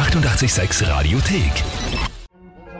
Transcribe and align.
886 0.00 0.88
Radiothek. 0.88 1.52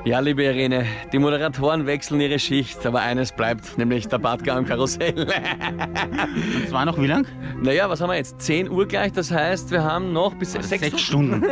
Ja, 0.07 0.21
liebe 0.21 0.43
Irene, 0.43 0.87
die 1.13 1.19
Moderatoren 1.19 1.85
wechseln 1.85 2.19
ihre 2.19 2.39
Schicht, 2.39 2.87
aber 2.87 3.01
eines 3.01 3.31
bleibt, 3.31 3.77
nämlich 3.77 4.09
der 4.09 4.17
Badger 4.17 4.57
am 4.57 4.65
Karussell. 4.65 5.29
Und 5.29 5.29
zwar 6.71 6.87
noch 6.87 6.99
wie 6.99 7.09
lang? 7.09 7.27
naja, 7.61 7.91
was 7.91 8.01
haben 8.01 8.09
wir 8.09 8.17
jetzt? 8.17 8.41
10 8.41 8.71
Uhr 8.71 8.89
gleich, 8.89 9.13
das 9.13 9.31
heißt, 9.31 9.71
wir 9.71 9.85
haben 9.85 10.15
noch 10.15 10.33
bis 10.37 10.53
6 10.53 10.67
Sechs 10.67 10.99
Stunden. 10.99 11.45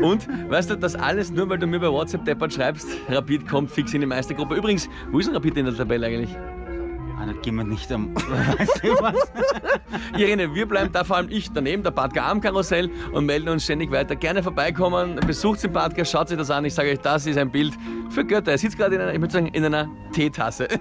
Und 0.00 0.26
weißt 0.50 0.70
du, 0.70 0.76
das 0.76 0.96
alles 0.96 1.30
nur, 1.30 1.46
weil 1.50 1.58
du 1.58 1.66
mir 1.66 1.78
bei 1.78 1.92
WhatsApp 1.92 2.24
deppert 2.24 2.54
schreibst, 2.54 2.86
Rapid 3.10 3.46
kommt 3.46 3.70
fix 3.70 3.92
in 3.92 4.00
die 4.00 4.06
Meistergruppe. 4.06 4.54
Übrigens, 4.54 4.88
wo 5.10 5.18
ist 5.18 5.26
denn 5.26 5.34
Rapid 5.34 5.58
in 5.58 5.66
der 5.66 5.76
Tabelle 5.76 6.06
eigentlich? 6.06 6.34
Ah, 7.22 7.26
da 7.26 7.32
gehen 7.40 7.54
wir 7.54 7.62
nicht 7.62 7.92
am. 7.92 8.14
Weißt 8.16 8.82
du 8.82 8.88
was? 9.00 9.30
Irene, 10.18 10.52
wir 10.52 10.66
bleiben 10.66 10.90
da 10.90 11.04
vor 11.04 11.16
allem 11.16 11.28
ich 11.30 11.52
daneben, 11.52 11.84
der 11.84 11.92
Badger 11.92 12.24
am 12.24 12.40
Karussell 12.40 12.90
und 13.12 13.26
melden 13.26 13.48
uns 13.48 13.62
ständig 13.62 13.92
weiter. 13.92 14.16
Gerne 14.16 14.42
vorbeikommen, 14.42 15.20
besucht 15.24 15.62
den 15.62 15.72
Badger, 15.72 16.04
schaut 16.04 16.30
sich 16.30 16.38
das 16.38 16.50
an. 16.50 16.64
Ich 16.64 16.74
sage 16.74 16.90
euch, 16.90 16.98
das 16.98 17.26
ist 17.26 17.38
ein 17.38 17.50
Bild 17.50 17.74
für 18.10 18.24
Götter. 18.24 18.50
Er 18.50 18.58
sitzt 18.58 18.76
gerade 18.76 18.96
in 18.96 19.00
einer, 19.00 19.14
ich 19.14 19.20
würde 19.20 19.32
sagen, 19.32 19.46
in 19.48 19.64
einer 19.64 19.88
Teetasse. 20.12 20.66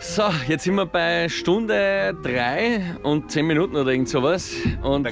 So, 0.00 0.22
jetzt 0.46 0.62
sind 0.62 0.76
wir 0.76 0.86
bei 0.86 1.28
Stunde 1.28 2.16
drei 2.22 2.96
und 3.02 3.32
zehn 3.32 3.46
Minuten 3.48 3.74
oder 3.74 3.90
irgend 3.90 4.08
sowas. 4.08 4.54
Und 4.80 5.02
Bei 5.02 5.10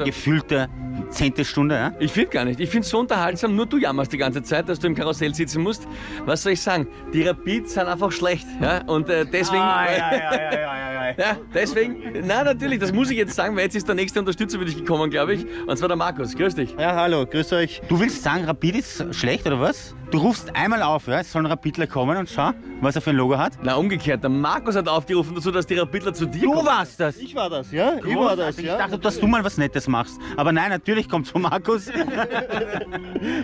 gefühlter 1.07 1.11
zehnte 1.11 1.45
Stunde, 1.45 1.75
ja? 1.75 1.93
ich 1.99 2.13
finde 2.13 2.31
gar 2.31 2.45
nicht. 2.45 2.61
Ich 2.61 2.71
finde 2.71 2.85
es 2.85 2.91
so 2.91 2.99
unterhaltsam. 2.99 3.55
Nur 3.57 3.67
du 3.67 3.79
jammerst 3.79 4.13
die 4.13 4.19
ganze 4.19 4.43
Zeit, 4.43 4.69
dass 4.69 4.79
du 4.79 4.87
im 4.87 4.95
Karussell 4.95 5.35
sitzen 5.35 5.63
musst. 5.63 5.87
Was 6.25 6.43
soll 6.43 6.53
ich 6.53 6.61
sagen? 6.61 6.87
Die 7.13 7.23
Rapids 7.23 7.75
sind 7.75 7.87
einfach 7.87 8.13
schlecht. 8.13 8.47
Ja? 8.61 8.83
Und 8.87 9.09
äh, 9.09 9.25
deswegen. 9.25 9.63
ja, 9.63 9.87
ja, 9.91 10.13
ja, 10.13 10.53
ja, 10.53 10.61
ja. 10.61 10.86
Ja, 11.19 11.37
deswegen, 11.55 12.03
na 12.27 12.45
natürlich, 12.45 12.79
das 12.79 12.93
muss 12.93 13.11
ich 13.11 13.17
jetzt 13.17 13.35
sagen, 13.35 13.55
weil 13.57 13.65
jetzt 13.65 13.77
ist 13.77 13.87
der 13.89 13.95
nächste 13.95 14.19
Unterstützer 14.21 14.59
für 14.59 14.65
dich 14.65 14.77
gekommen, 14.77 15.11
glaube 15.11 15.35
ich. 15.35 15.47
Und 15.67 15.77
zwar 15.77 15.89
der 15.89 15.97
Markus. 15.97 16.35
Grüß 16.35 16.55
dich. 16.55 16.75
Ja, 16.79 16.95
hallo, 16.95 17.27
grüß 17.27 17.53
euch. 17.53 17.81
Du 17.89 17.99
willst 18.01 18.23
sagen, 18.23 18.45
Rapid 18.45 18.77
ist 18.77 19.15
schlecht 19.15 19.47
oder 19.47 19.61
was? 19.61 19.95
Du 20.13 20.19
rufst 20.19 20.55
einmal 20.55 20.83
auf, 20.83 21.09
ja? 21.09 21.19
Es 21.19 21.33
soll 21.33 21.43
ein 21.43 21.47
Rapidler 21.47 21.89
kommen 21.89 22.17
und 22.17 22.29
schau, 22.31 22.53
was 22.81 22.95
er 22.95 23.03
für 23.03 23.11
ein 23.11 23.17
Logo 23.17 23.37
hat. 23.39 23.55
Na, 23.65 23.75
umgekehrt, 23.75 24.23
der 24.23 24.31
Markus 24.31 24.77
hat 24.77 24.87
aufgerufen 24.89 25.35
dazu, 25.35 25.51
dass 25.51 25.67
die 25.67 25.75
Rapidler 25.75 26.15
zu 26.15 26.27
dir 26.27 26.43
Du 26.43 26.53
kommen. 26.53 26.65
warst 26.67 27.01
das! 27.01 27.17
Ich 27.17 27.35
war 27.35 27.51
das, 27.51 27.73
ja? 27.73 27.95
Ich 28.07 28.15
war 28.15 28.37
das, 28.37 28.57
Ich 28.57 28.67
ja? 28.67 28.79
dachte, 28.79 28.99
dass 29.01 29.19
du 29.19 29.27
mal 29.27 29.43
was 29.43 29.59
Nettes 29.59 29.89
machst. 29.89 30.17
Aber 30.37 30.53
nein, 30.53 30.71
natürlich 30.71 31.09
kommt 31.09 31.27
von 31.29 31.43
Markus. 31.43 31.91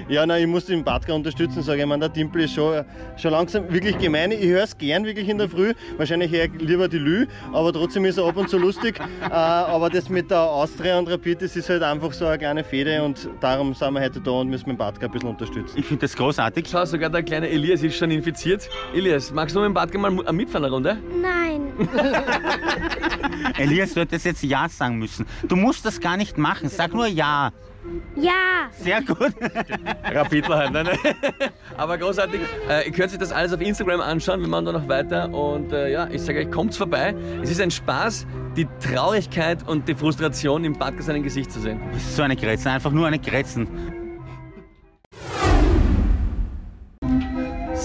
Ja, 0.09 0.27
nein, 0.27 0.43
ich 0.43 0.49
muss 0.49 0.67
den 0.67 0.85
Badger 0.85 1.15
unterstützen, 1.15 1.63
sage 1.63 1.81
ich. 1.81 1.87
Man, 1.87 1.99
der 2.01 2.09
Dimpel 2.09 2.43
ist 2.43 2.55
schon, 2.55 2.85
schon 3.17 3.31
langsam 3.33 3.73
wirklich 3.73 3.99
gemein. 3.99 4.31
Ich 4.33 4.45
höre 4.45 4.65
es 4.65 4.77
gern 4.77 5.05
wirklich 5.05 5.29
in 5.29 5.39
der 5.39 5.49
Früh. 5.49 5.73
Wahrscheinlich 5.97 6.33
eher 6.33 6.49
lieber 6.49 6.89
die 6.89 6.99
Lü, 6.99 7.27
aber 7.53 7.73
trotzdem 7.73 8.05
ist 8.05 8.19
er 8.19 8.25
ab 8.27 8.37
und 8.37 8.49
zu 8.49 8.59
lustig. 8.59 8.99
Äh, 9.23 9.33
aber 9.33 9.91
das 9.91 10.09
mit 10.09 10.31
der 10.31 10.41
Austria 10.41 10.99
und 10.99 11.09
Rapid, 11.11 11.43
das 11.43 11.57
ist 11.57 11.69
halt 11.69 11.83
einfach 11.83 12.13
so 12.13 12.27
eine 12.27 12.39
kleine 12.39 12.65
Fehde 12.65 13.03
und 13.03 13.29
darum 13.41 13.75
sind 13.75 13.93
wir 13.95 14.01
heute 14.01 14.21
da 14.21 14.31
und 14.33 14.49
müssen 14.49 14.67
den 14.69 14.77
Badger 14.77 15.07
ein 15.07 15.13
bisschen 15.13 15.29
unterstützen. 15.29 15.79
Ich 15.79 15.87
finde 15.87 16.03
das 16.03 16.17
großartig. 16.17 16.67
Schau, 16.71 16.85
sogar 16.85 17.11
der 17.11 17.23
kleine 17.23 17.49
Elias 17.49 17.83
ist 17.83 17.97
schon 17.97 18.11
infiziert. 18.11 18.69
Elias, 18.95 19.33
magst 19.33 19.55
du 19.55 19.61
mit 19.61 19.67
dem 19.67 19.75
Badger 19.75 19.99
mal 19.99 20.11
mu- 20.11 20.23
mitfahren 20.33 20.65
eine 20.65 20.75
Runde? 20.75 20.99
Nein. 21.21 21.73
Elias, 23.59 23.95
du 23.95 24.01
hättest 24.01 24.25
jetzt 24.25 24.43
Ja 24.43 24.69
sagen 24.69 24.99
müssen. 24.99 25.27
Du 25.47 25.57
musst 25.57 25.85
das 25.85 26.01
gar 26.01 26.17
nicht 26.17 26.39
machen. 26.39 26.69
Sag 26.69 26.93
nur 26.95 27.07
Ja. 27.07 27.51
Ja. 28.17 28.71
Sehr 28.79 29.03
gut. 29.03 29.33
Rapidler 30.05 30.57
halt, 30.57 30.73
nein, 30.73 30.87
nein. 30.87 31.15
Aber 31.77 31.99
großartig. 31.99 32.41
Äh, 32.69 32.87
ihr 32.87 32.93
könnt 32.93 33.11
sich 33.11 33.19
das 33.19 33.33
alles 33.33 33.53
auf 33.53 33.61
Instagram 33.61 34.01
anschauen, 34.01 34.41
wir 34.41 34.49
machen 34.49 34.67
da 34.67 34.73
noch 34.73 34.89
weiter. 34.89 35.33
Und 35.33 35.73
äh, 35.73 35.91
ja, 35.91 36.09
ich 36.11 36.23
sage 36.23 36.41
euch, 36.41 36.51
kommt's 36.51 36.77
vorbei. 36.77 37.15
Es 37.43 37.51
ist 37.51 37.61
ein 37.61 37.71
Spaß, 37.71 38.27
die 38.57 38.67
Traurigkeit 38.81 39.67
und 39.67 39.89
die 39.89 39.95
Frustration 39.95 40.65
im 40.65 40.75
Badger 40.75 41.03
seinem 41.03 41.23
Gesicht 41.23 41.51
zu 41.51 41.61
sehen. 41.61 41.81
Das 41.93 42.03
ist 42.03 42.17
so 42.17 42.23
eine 42.23 42.37
Grätzen, 42.37 42.69
einfach 42.69 42.93
nur 42.93 43.07
eine 43.07 43.19
Grätzen. 43.19 44.02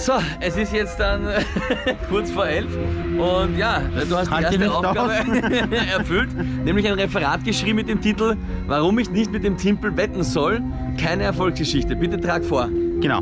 So, 0.08 0.14
es 0.40 0.56
ist 0.56 0.72
jetzt 0.72 0.98
dann 0.98 1.26
äh, 1.26 1.42
kurz 2.08 2.30
vor 2.30 2.46
elf 2.46 2.74
und 3.18 3.58
ja, 3.58 3.82
du 4.08 4.16
hast 4.16 4.28
die 4.28 4.30
Halt 4.30 4.44
erste 4.44 4.58
dich 4.58 4.66
nicht 4.66 4.74
Aufgabe 4.74 5.12
erfüllt, 5.76 6.30
nämlich 6.64 6.88
ein 6.88 6.94
Referat 6.94 7.44
geschrieben 7.44 7.76
mit 7.76 7.90
dem 7.90 8.00
Titel 8.00 8.34
Warum 8.66 8.98
ich 8.98 9.10
nicht 9.10 9.30
mit 9.30 9.44
dem 9.44 9.58
Timpel 9.58 9.94
wetten 9.98 10.22
soll. 10.22 10.62
Keine 10.98 11.24
Erfolgsgeschichte. 11.24 11.94
Bitte 11.94 12.18
trag 12.18 12.42
vor. 12.42 12.70
Genau. 13.02 13.20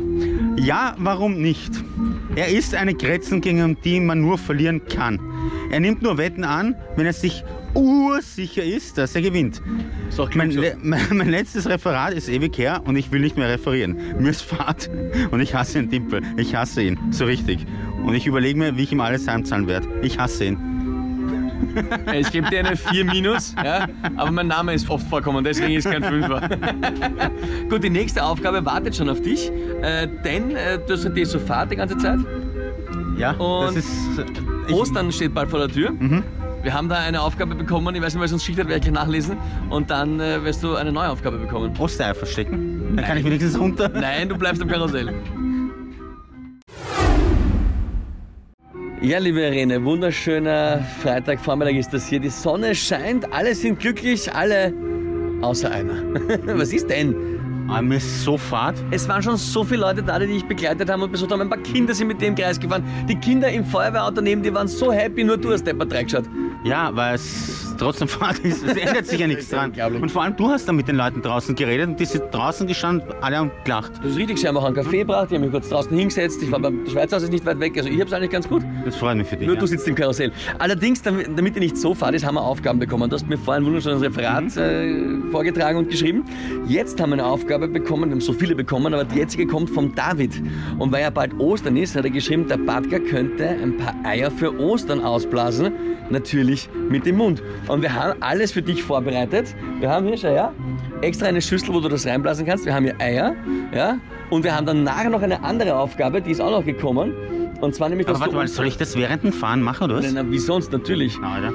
Ja, 0.55 0.95
warum 0.97 1.41
nicht? 1.41 1.73
Er 2.37 2.47
ist 2.47 2.73
eine 2.73 2.93
Grätzen, 2.93 3.41
gegen 3.41 3.75
die 3.81 3.99
man 3.99 4.21
nur 4.21 4.37
verlieren 4.37 4.81
kann. 4.85 5.19
Er 5.69 5.81
nimmt 5.81 6.01
nur 6.01 6.17
Wetten 6.17 6.45
an, 6.45 6.73
wenn 6.95 7.05
er 7.05 7.11
sich 7.11 7.43
ursicher 7.77 8.63
ist, 8.63 8.97
dass 8.97 9.15
er 9.15 9.21
gewinnt. 9.21 9.61
So, 10.09 10.25
klug 10.25 10.35
Mein, 10.35 10.51
le 10.51 10.75
mein, 10.81 11.29
letztes 11.29 11.69
Referat 11.69 12.13
ist 12.13 12.29
ewig 12.29 12.57
her 12.57 12.81
und 12.85 12.95
ich 12.95 13.11
will 13.11 13.21
nicht 13.21 13.37
mehr 13.37 13.49
referieren. 13.49 13.95
Mir 14.19 14.31
ist 14.31 14.41
Fahrt 14.41 14.89
und 15.31 15.39
ich 15.39 15.53
hasse 15.53 15.79
den 15.79 15.89
Timpel. 15.89 16.21
Ich 16.37 16.55
hasse 16.55 16.81
ihn, 16.81 16.97
so 17.11 17.25
richtig. 17.25 17.65
Und 18.03 18.15
ich 18.15 18.25
überlege 18.25 18.57
mir, 18.57 18.77
wie 18.77 18.83
ich 18.83 18.91
ihm 18.91 19.01
alles 19.01 19.27
heimzahlen 19.27 19.67
werde. 19.67 19.87
Ich 20.01 20.17
hasse 20.17 20.45
ihn. 20.45 20.57
Ich 22.13 22.31
gebe 22.31 22.49
dir 22.49 22.59
eine 22.59 22.75
4 22.75 23.05
minus, 23.05 23.55
ja, 23.63 23.87
aber 24.15 24.31
mein 24.31 24.47
Name 24.47 24.73
ist 24.73 24.89
oft 24.89 25.07
vorkommen, 25.07 25.43
deswegen 25.43 25.73
ist 25.73 25.89
kein 25.89 26.03
Fünfer. 26.03 26.41
Gut, 27.69 27.83
die 27.83 27.89
nächste 27.89 28.23
Aufgabe 28.23 28.63
wartet 28.65 28.95
schon 28.95 29.09
auf 29.09 29.21
dich, 29.21 29.51
äh, 29.81 30.07
denn 30.23 30.55
äh, 30.55 30.79
du 30.79 30.93
hast 30.93 31.09
die 31.15 31.25
Fahrt 31.25 31.71
die 31.71 31.75
ganze 31.75 31.97
Zeit. 31.97 32.19
Ja, 33.17 33.31
Und 33.31 33.75
das 33.75 33.77
ist. 33.77 33.91
Ich, 34.67 34.73
Ostern 34.73 35.11
steht 35.11 35.33
bald 35.33 35.49
vor 35.49 35.59
der 35.59 35.69
Tür. 35.69 35.91
Mhm. 35.91 36.23
Wir 36.67 36.73
haben 36.73 36.89
da 36.89 36.97
eine 36.97 37.21
Aufgabe 37.21 37.55
bekommen, 37.55 37.95
ich 37.95 38.01
weiß 38.01 38.13
nicht, 38.13 38.25
es 38.25 38.33
uns 38.33 38.43
Schicht 38.43 38.59
hat, 38.59 38.67
werde 38.67 38.85
ich 38.85 38.93
nachlesen. 38.93 39.37
Und 39.69 39.89
dann 39.89 40.19
äh, 40.19 40.43
wirst 40.43 40.61
du 40.63 40.75
eine 40.75 40.91
neue 40.91 41.09
Aufgabe 41.09 41.37
bekommen. 41.37 41.73
Ostereier 41.79 42.13
verstecken. 42.13 42.93
Dann 42.93 43.05
kann 43.05 43.17
ich 43.17 43.23
wenigstens 43.23 43.57
runter. 43.57 43.87
Nein, 43.87 44.27
du 44.27 44.37
bleibst 44.37 44.61
am 44.61 44.67
Karussell. 44.67 45.13
Ja, 49.01 49.17
liebe 49.19 49.39
Irene, 49.39 49.81
wunderschöner 49.85 50.81
Freitagvormittag 51.01 51.75
ist 51.75 51.93
das 51.93 52.05
hier. 52.05 52.19
Die 52.19 52.27
Sonne 52.27 52.75
scheint, 52.75 53.31
alle 53.31 53.55
sind 53.55 53.79
glücklich, 53.79 54.29
alle 54.35 54.73
außer 55.41 55.71
einer. 55.71 56.03
Was 56.47 56.73
ist 56.73 56.89
denn? 56.89 57.15
Ist 57.91 58.23
so 58.23 58.37
fad. 58.37 58.75
Es 58.91 59.07
waren 59.07 59.21
schon 59.21 59.35
so 59.35 59.63
viele 59.63 59.81
Leute 59.81 60.01
da, 60.01 60.17
die 60.19 60.27
dich 60.27 60.45
begleitet 60.45 60.89
haben 60.89 61.01
und 61.01 61.11
besucht 61.11 61.31
haben. 61.31 61.41
Ein 61.41 61.49
paar 61.49 61.59
Kinder 61.59 61.93
sind 61.93 62.07
mit 62.07 62.21
dem 62.21 62.33
Kreis 62.33 62.59
gefahren. 62.59 62.83
Die 63.07 63.15
Kinder 63.15 63.49
im 63.49 63.65
Feuerwehrauto 63.65 64.21
neben 64.21 64.41
dir 64.41 64.53
waren 64.53 64.67
so 64.67 64.91
happy, 64.91 65.23
nur 65.23 65.37
du 65.37 65.51
hast 65.51 65.65
deppert 65.65 65.93
reingeschaut. 65.93 66.25
Ja, 66.63 66.91
es 67.13 67.66
trotzdem 67.77 68.07
ist. 68.43 68.65
Es 68.65 68.77
ändert 68.77 69.05
sich 69.05 69.19
ja 69.19 69.27
nichts 69.27 69.49
dran. 69.49 69.71
Und 70.01 70.11
vor 70.11 70.23
allem 70.23 70.35
du 70.35 70.49
hast 70.49 70.67
dann 70.67 70.75
mit 70.75 70.87
den 70.87 70.95
Leuten 70.95 71.21
draußen 71.21 71.55
geredet 71.55 71.87
und 71.87 71.99
die 71.99 72.05
sind 72.05 72.23
draußen 72.31 72.67
gestanden, 72.67 73.13
alle 73.21 73.37
haben 73.37 73.51
gelacht. 73.63 73.91
Das 74.01 74.11
ist 74.11 74.17
richtig, 74.17 74.39
sie 74.39 74.47
haben 74.47 74.57
auch 74.57 74.65
einen 74.65 74.75
Kaffee 74.75 74.99
gebracht, 74.99 75.29
die 75.31 75.35
haben 75.35 75.41
mich 75.41 75.51
kurz 75.51 75.69
draußen 75.69 75.95
hingesetzt. 75.95 76.41
Ich 76.41 76.51
war 76.51 76.59
beim 76.59 76.87
der 76.87 76.91
Schweizer 76.91 77.17
Haus 77.17 77.23
ist 77.23 77.31
nicht 77.31 77.45
weit 77.45 77.59
weg, 77.59 77.77
also 77.77 77.89
ich 77.89 77.99
habe 77.99 78.07
es 78.07 78.13
eigentlich 78.13 78.29
ganz 78.29 78.47
gut. 78.47 78.63
Das 78.85 78.95
freut 78.95 79.17
mich 79.17 79.27
für 79.27 79.37
dich. 79.37 79.47
Nur 79.47 79.55
ja. 79.55 79.59
du 79.59 79.67
sitzt 79.67 79.87
im 79.87 79.95
Karussell. 79.95 80.31
Allerdings, 80.59 81.01
damit, 81.01 81.27
damit 81.35 81.55
ihr 81.55 81.61
nicht 81.61 81.77
so 81.77 81.93
fad 81.93 82.13
ist, 82.13 82.25
haben 82.25 82.35
wir 82.35 82.41
Aufgaben 82.41 82.79
bekommen. 82.79 83.09
Du 83.09 83.15
hast 83.15 83.27
mir 83.27 83.37
vorhin 83.37 83.63
ein 83.63 83.67
wunderschönes 83.67 84.01
Referat 84.01 84.55
äh, 84.57 85.19
vorgetragen 85.31 85.79
und 85.79 85.89
geschrieben. 85.89 86.23
Jetzt 86.67 87.01
haben 87.01 87.09
wir 87.09 87.15
eine 87.15 87.25
Aufgabe 87.25 87.67
bekommen, 87.67 88.05
wir 88.05 88.11
haben 88.11 88.21
so 88.21 88.33
viele 88.33 88.55
bekommen, 88.55 88.93
aber 88.93 89.03
die 89.03 89.17
jetzige 89.17 89.47
kommt 89.47 89.69
vom 89.69 89.93
David. 89.95 90.41
Und 90.77 90.91
weil 90.91 91.01
ja 91.01 91.09
bald 91.09 91.33
Ostern 91.39 91.75
ist, 91.75 91.95
hat 91.95 92.05
er 92.05 92.11
geschrieben, 92.11 92.47
der 92.47 92.57
Badger 92.57 92.99
könnte 92.99 93.47
ein 93.47 93.77
paar 93.77 93.95
Eier 94.03 94.31
für 94.31 94.57
Ostern 94.59 95.01
ausblasen. 95.01 95.71
Natürlich 96.09 96.69
mit 96.89 97.05
dem 97.05 97.17
Mund. 97.17 97.41
Und 97.67 97.81
wir 97.81 97.93
haben 97.93 98.21
alles 98.21 98.51
für 98.51 98.61
dich 98.61 98.83
vorbereitet. 98.83 99.55
Wir 99.79 99.89
haben 99.89 100.07
hier, 100.07 100.17
schau 100.17 100.29
her, 100.29 100.53
extra 101.01 101.27
eine 101.27 101.41
Schüssel, 101.41 101.73
wo 101.73 101.79
du 101.79 101.89
das 101.89 102.05
reinblasen 102.05 102.45
kannst. 102.45 102.65
Wir 102.65 102.73
haben 102.73 102.85
hier 102.85 102.99
Eier, 102.99 103.35
ja. 103.73 103.97
Und 104.29 104.43
wir 104.43 104.55
haben 104.55 104.65
dann 104.65 104.83
nachher 104.83 105.09
noch 105.09 105.21
eine 105.21 105.43
andere 105.43 105.75
Aufgabe, 105.75 106.21
die 106.21 106.31
ist 106.31 106.41
auch 106.41 106.51
noch 106.51 106.65
gekommen. 106.65 107.13
Und 107.61 107.75
zwar 107.75 107.89
nämlich, 107.89 108.07
Aber 108.07 108.13
dass 108.13 108.21
warte 108.21 108.35
mal, 108.35 108.47
soll 108.47 108.67
ich 108.67 108.77
das 108.77 108.95
während 108.95 109.23
dem 109.23 109.33
Fahren 109.33 109.61
machen 109.61 109.85
oder 109.85 109.97
was? 109.97 110.11
na, 110.13 110.29
wie 110.29 110.39
sonst, 110.39 110.71
natürlich. 110.71 111.17
Na, 111.19 111.33
Alter. 111.33 111.53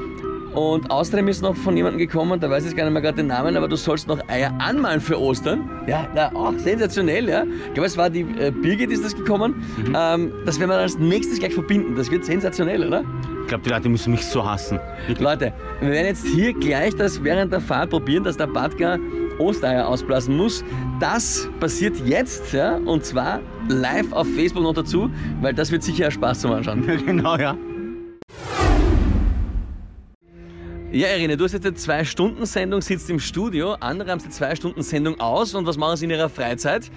Und 0.54 0.90
außerdem 0.90 1.28
ist 1.28 1.40
noch 1.40 1.56
von 1.56 1.74
jemandem 1.76 1.98
gekommen, 1.98 2.38
da 2.38 2.50
weiß 2.50 2.66
ich 2.66 2.76
gar 2.76 2.84
nicht 2.84 2.92
mehr 2.92 3.00
gerade 3.00 3.16
den 3.16 3.28
Namen, 3.28 3.56
aber 3.56 3.68
du 3.68 3.76
sollst 3.76 4.06
noch 4.06 4.18
Eier 4.28 4.52
anmalen 4.58 5.00
für 5.00 5.18
Ostern. 5.18 5.70
Ja, 5.86 6.06
na, 6.14 6.30
auch 6.34 6.52
sensationell, 6.58 7.26
ja. 7.26 7.44
Ich 7.68 7.74
glaube, 7.74 7.86
es 7.86 7.96
war 7.96 8.10
die 8.10 8.20
äh, 8.20 8.50
Birgit 8.50 8.90
ist 8.90 9.02
das 9.02 9.16
gekommen. 9.16 9.64
Ähm, 9.96 10.30
das 10.44 10.60
werden 10.60 10.68
wir 10.68 10.74
dann 10.74 10.82
als 10.82 10.98
nächstes 10.98 11.38
gleich 11.38 11.54
verbinden. 11.54 11.94
Das 11.96 12.10
wird 12.10 12.26
sensationell, 12.26 12.86
oder? 12.86 13.02
Ich 13.42 13.48
glaube, 13.48 13.64
die 13.64 13.70
Leute 13.70 13.88
müssen 13.88 14.12
mich 14.12 14.24
so 14.24 14.44
hassen. 14.44 14.78
Wirklich. 15.06 15.20
Leute, 15.20 15.52
wir 15.80 15.90
werden 15.90 16.06
jetzt 16.06 16.26
hier 16.26 16.54
gleich 16.54 16.94
das 16.94 17.22
während 17.22 17.52
der 17.52 17.60
Fahrt 17.60 17.90
probieren, 17.90 18.24
dass 18.24 18.36
der 18.36 18.46
Badger 18.46 18.98
Ostereier 19.38 19.88
ausblasen 19.88 20.36
muss. 20.36 20.64
Das 21.00 21.48
passiert 21.60 21.96
jetzt, 22.06 22.52
ja, 22.52 22.76
und 22.76 23.04
zwar 23.04 23.40
live 23.68 24.12
auf 24.12 24.26
Facebook 24.34 24.62
noch 24.62 24.74
dazu, 24.74 25.10
weil 25.40 25.54
das 25.54 25.70
wird 25.70 25.82
sicher 25.82 26.10
Spaß 26.10 26.40
zum 26.40 26.52
Anschauen. 26.52 26.86
genau, 27.06 27.36
ja. 27.36 27.56
Ja, 30.94 31.08
Irene, 31.08 31.38
du 31.38 31.44
hast 31.44 31.52
jetzt 31.52 31.64
eine 31.64 31.74
Zwei-Stunden-Sendung, 31.74 32.82
sitzt 32.82 33.08
im 33.08 33.18
Studio, 33.18 33.76
andere 33.80 34.10
haben 34.10 34.20
eine 34.20 34.28
Zwei-Stunden-Sendung 34.28 35.20
aus 35.20 35.54
und 35.54 35.66
was 35.66 35.78
machen 35.78 35.96
sie 35.96 36.04
in 36.04 36.10
ihrer 36.10 36.28
Freizeit? 36.28 36.90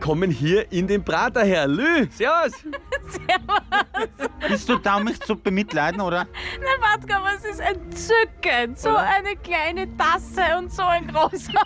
Kommen 0.00 0.30
hier 0.30 0.70
in 0.72 0.86
den 0.86 1.04
Prater 1.04 1.44
her. 1.44 1.66
Lü, 1.66 2.08
servus. 2.10 2.52
Bist 4.48 4.68
du 4.68 4.76
da, 4.78 4.96
um 4.96 5.04
mich 5.04 5.20
zu 5.20 5.36
bemitleiden, 5.36 6.00
oder? 6.00 6.26
Nein, 6.60 6.80
Batka, 6.80 7.18
aber 7.18 7.34
es 7.36 7.44
ist 7.44 7.60
entzückend. 7.60 8.78
So 8.78 8.94
eine 8.94 9.36
kleine 9.36 9.96
Tasse 9.96 10.58
und 10.58 10.72
so 10.72 10.82
ein 10.82 11.08
großer. 11.08 11.60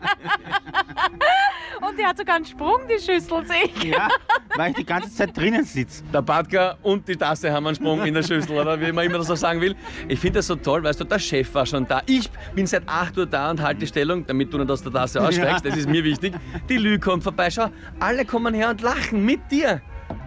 Und 1.80 1.98
die 1.98 2.04
hat 2.04 2.18
sogar 2.18 2.36
einen 2.36 2.44
Sprung, 2.44 2.80
die 2.88 2.98
Schüssel, 3.02 3.46
sehe 3.46 3.64
ich. 3.64 3.84
Ja, 3.84 4.08
weil 4.56 4.70
ich 4.70 4.76
die 4.76 4.84
ganze 4.84 5.12
Zeit 5.14 5.36
drinnen 5.36 5.64
sitze. 5.64 6.02
Der 6.12 6.20
Badka 6.20 6.76
und 6.82 7.08
die 7.08 7.16
Tasse 7.16 7.50
haben 7.50 7.66
einen 7.66 7.76
Sprung 7.76 8.04
in 8.04 8.12
der 8.14 8.22
Schüssel, 8.22 8.58
oder 8.58 8.78
wie 8.80 8.92
man 8.92 9.06
immer 9.06 9.18
das 9.18 9.28
so 9.28 9.34
sagen 9.34 9.60
will. 9.60 9.74
Ich 10.06 10.20
finde 10.20 10.40
das 10.40 10.46
so 10.46 10.56
toll, 10.56 10.82
weißt 10.84 11.00
du, 11.00 11.04
der 11.04 11.18
Chef 11.18 11.54
war 11.54 11.64
schon 11.64 11.86
da. 11.86 12.02
Ich 12.06 12.30
bin 12.54 12.66
seit 12.66 12.86
8 12.86 13.16
Uhr 13.18 13.26
da 13.26 13.50
und 13.50 13.62
halte 13.62 13.80
die 13.80 13.86
Stellung, 13.86 14.26
damit 14.26 14.52
du 14.52 14.58
nicht 14.58 14.70
aus 14.70 14.82
der 14.82 14.92
Tasse 14.92 15.20
aussteigst. 15.22 15.64
Das 15.64 15.76
ist 15.76 15.88
mir 15.88 16.04
wichtig. 16.04 16.34
Die 16.68 16.76
Lü 16.76 16.98
kommt 16.98 17.22
vorbei. 17.22 17.50
Schau, 17.50 17.68
alle 17.98 18.24
kommen 18.24 18.52
her 18.52 18.70
und 18.70 18.82
lachen 18.82 19.24
mit 19.24 19.40
dir. 19.50 19.80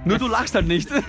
Nur 0.06 0.18
du 0.18 0.28
lachst 0.28 0.56
halt 0.56 0.68
nicht. 0.68 0.90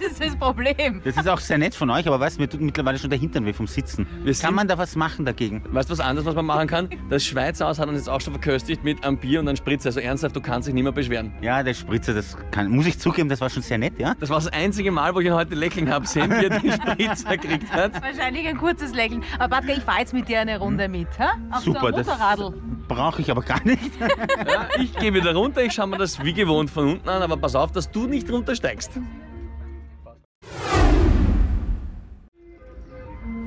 Das 0.00 0.10
ist 0.12 0.24
das 0.24 0.36
Problem. 0.36 1.00
Das 1.04 1.16
ist 1.16 1.28
auch 1.28 1.40
sehr 1.40 1.58
nett 1.58 1.74
von 1.74 1.90
euch, 1.90 2.06
aber 2.06 2.20
weißt 2.20 2.36
du, 2.36 2.42
mir 2.42 2.48
tut 2.48 2.60
mittlerweile 2.60 2.98
schon 2.98 3.10
der 3.10 3.18
Hintern 3.18 3.44
weh 3.44 3.52
vom 3.52 3.66
Sitzen. 3.66 4.06
Wir 4.22 4.32
sind- 4.32 4.46
Kann 4.46 4.54
man 4.54 4.68
da 4.68 4.78
was 4.78 4.94
machen 4.94 5.24
dagegen? 5.24 5.62
Weißt 5.72 5.88
du, 5.88 5.92
was 5.92 5.98
anderes, 6.00 6.24
was 6.24 6.36
man 6.36 6.46
machen 6.46 6.68
kann? 6.68 6.88
Das 7.10 7.24
Schweizer 7.24 7.66
Haus 7.66 7.80
hat 7.80 7.88
uns 7.88 7.98
jetzt 7.98 8.08
auch 8.08 8.20
schon 8.20 8.32
verköstigt 8.32 8.84
mit 8.84 9.04
einem 9.04 9.18
Bier 9.18 9.40
und 9.40 9.48
einem 9.48 9.56
Spritzer. 9.56 9.88
Also 9.88 9.98
ernsthaft, 9.98 10.36
du 10.36 10.40
kannst 10.40 10.68
dich 10.68 10.74
nicht 10.74 10.84
mehr 10.84 10.92
beschweren. 10.92 11.32
Ja, 11.42 11.64
der 11.64 11.74
Spritzer, 11.74 12.14
das 12.14 12.36
kann, 12.52 12.68
muss 12.70 12.86
ich 12.86 12.98
zugeben, 13.00 13.28
das 13.28 13.40
war 13.40 13.50
schon 13.50 13.62
sehr 13.62 13.76
nett, 13.78 13.98
ja? 13.98 14.14
Das 14.20 14.30
war 14.30 14.36
das 14.36 14.46
einzige 14.52 14.92
Mal, 14.92 15.14
wo 15.16 15.20
ich 15.20 15.26
ihn 15.26 15.34
heute 15.34 15.56
lächeln 15.56 15.90
habe 15.92 16.06
sehen, 16.06 16.30
wie 16.30 16.44
er 16.44 16.60
den 16.60 16.72
Spritzer 16.80 17.36
gekriegt 17.36 17.72
hat. 17.72 18.00
Wahrscheinlich 18.00 18.46
ein 18.46 18.56
kurzes 18.56 18.94
Lächeln. 18.94 19.24
Aber 19.40 19.56
Batka, 19.56 19.72
ich 19.72 19.82
fahre 19.82 19.98
jetzt 20.00 20.14
mit 20.14 20.28
dir 20.28 20.40
eine 20.40 20.58
Runde 20.60 20.88
mit. 20.88 21.08
Ha? 21.18 21.32
Auf 21.50 21.62
Super, 21.64 21.80
so 21.80 21.86
einem 21.88 21.96
das 21.96 22.06
Motorradl. 22.06 22.54
brauche 22.86 23.20
ich 23.20 23.30
aber 23.32 23.42
gar 23.42 23.62
nicht. 23.64 23.90
Ja, 24.00 24.68
ich 24.80 24.94
gehe 24.96 25.12
wieder 25.12 25.34
runter, 25.34 25.60
ich 25.62 25.72
schaue 25.72 25.88
mir 25.88 25.98
das 25.98 26.22
wie 26.24 26.32
gewohnt 26.32 26.70
von 26.70 26.86
unten 26.92 27.08
an, 27.08 27.20
aber 27.22 27.36
pass 27.36 27.56
auf, 27.56 27.72
dass 27.72 27.90
du 27.90 28.06
nicht 28.06 28.27
runtersteigst. 28.30 28.90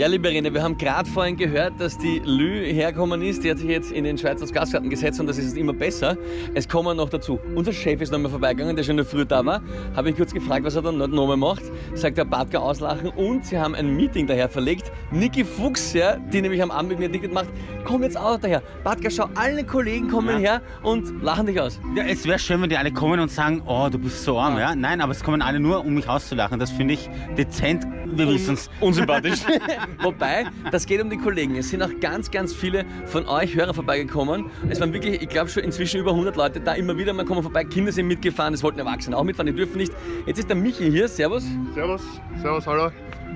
Ja, 0.01 0.07
liebe 0.07 0.30
Rene, 0.30 0.51
wir 0.51 0.63
haben 0.63 0.80
gerade 0.80 1.07
vorhin 1.07 1.38
gehört, 1.38 1.80
dass 1.80 1.95
die 1.95 2.24
Lü 2.25 2.65
hergekommen 2.74 3.21
ist. 3.21 3.44
Die 3.44 3.51
hat 3.51 3.59
sich 3.59 3.69
jetzt 3.69 3.92
in 3.92 4.03
den 4.03 4.18
Schweizer 4.18 4.48
Gastgarten 4.48 4.89
gesetzt 4.89 5.19
und 5.19 5.27
das 5.27 5.38
ist 5.38 5.56
immer 5.56 5.74
besser. 5.74 6.18
Es 6.56 6.68
kommen 6.68 6.98
noch 6.98 7.09
dazu. 7.09 7.39
Unser 7.53 7.71
Chef 7.71 8.01
ist 8.01 8.12
nochmal 8.12 8.31
vorbeigegangen, 8.31 8.75
der 8.75 8.81
schon 8.81 8.94
in 8.94 8.98
der 8.98 9.06
Früh 9.06 9.25
da 9.27 9.45
war. 9.45 9.62
Habe 9.95 10.09
ich 10.09 10.15
kurz 10.15 10.33
gefragt, 10.33 10.65
was 10.65 10.75
er 10.75 10.81
dann 10.81 10.98
nochmal 10.98 11.38
macht. 11.38 11.62
Sagt 11.94 12.18
der 12.18 12.25
Badka 12.25 12.57
auslachen 12.57 13.09
und 13.09 13.45
sie 13.45 13.59
haben 13.59 13.75
ein 13.75 13.95
Meeting 13.95 14.25
daher 14.25 14.50
verlegt. 14.50 14.92
Niki 15.12 15.45
Fuchs, 15.45 15.94
ja, 15.94 16.15
die 16.15 16.42
nämlich 16.42 16.63
am 16.63 16.71
Abend 16.71 16.89
mit 16.89 16.98
mir 16.98 17.06
ein 17.06 17.13
Ticket 17.13 17.31
macht, 17.31 17.50
komm 17.86 18.01
jetzt 18.01 18.18
auch 18.18 18.39
daher. 18.39 18.63
Badka, 18.83 19.12
schau, 19.12 19.30
alle 19.36 19.63
Kollegen 19.63 20.09
kommen 20.09 20.39
her 20.39 20.63
und 20.81 21.21
lachen 21.21 21.45
dich 21.45 21.62
aus. 21.62 21.80
Ja, 21.95 22.06
es 22.06 22.25
wäre 22.25 22.39
schön, 22.39 22.59
wenn 22.59 22.69
die 22.69 22.77
alle 22.77 22.92
kommen 22.92 23.19
und 23.19 23.30
sagen, 23.30 23.62
oh, 23.68 23.88
du 23.92 24.00
bist 24.00 24.24
so 24.24 24.39
arm, 24.39 24.57
ja? 24.57 24.74
Nein, 24.74 25.00
aber 25.00 25.12
es 25.12 25.24
kommen 25.24 25.44
alle 25.44 25.59
nur, 25.59 25.86
um 25.86 25.94
mich 25.94 26.09
auszulachen. 26.09 26.57
Das 26.57 26.71
finde 26.71 26.95
ich 26.95 27.07
dezent. 27.38 27.86
Wir 28.13 28.27
wissen 28.27 28.56
es. 28.56 28.68
unsympathisch. 28.80 29.42
Wobei, 30.01 30.45
das 30.71 30.85
geht 30.85 31.01
um 31.01 31.09
die 31.09 31.17
Kollegen. 31.17 31.55
Es 31.55 31.69
sind 31.69 31.81
auch 31.81 31.91
ganz, 31.99 32.31
ganz 32.31 32.53
viele 32.53 32.85
von 33.05 33.25
euch 33.27 33.55
Hörer 33.55 33.73
vorbeigekommen. 33.73 34.45
Es 34.69 34.79
waren 34.79 34.93
wirklich, 34.93 35.21
ich 35.21 35.29
glaube 35.29 35.49
schon 35.49 35.63
inzwischen 35.63 35.99
über 35.99 36.11
100 36.11 36.35
Leute 36.35 36.59
da. 36.59 36.73
Immer 36.73 36.97
wieder 36.97 37.13
mal 37.13 37.25
kommen 37.25 37.43
vorbei. 37.43 37.63
Kinder 37.63 37.91
sind 37.91 38.07
mitgefahren, 38.07 38.53
es 38.53 38.63
wollten 38.63 38.79
Erwachsene 38.79 39.17
auch 39.17 39.23
mitfahren, 39.23 39.47
die 39.47 39.55
dürfen 39.55 39.77
nicht. 39.77 39.93
Jetzt 40.25 40.39
ist 40.39 40.49
der 40.49 40.55
Michi 40.55 40.89
hier. 40.89 41.07
Servus. 41.07 41.45
Servus, 41.73 42.01
servus, 42.41 42.67
hallo. 42.67 42.91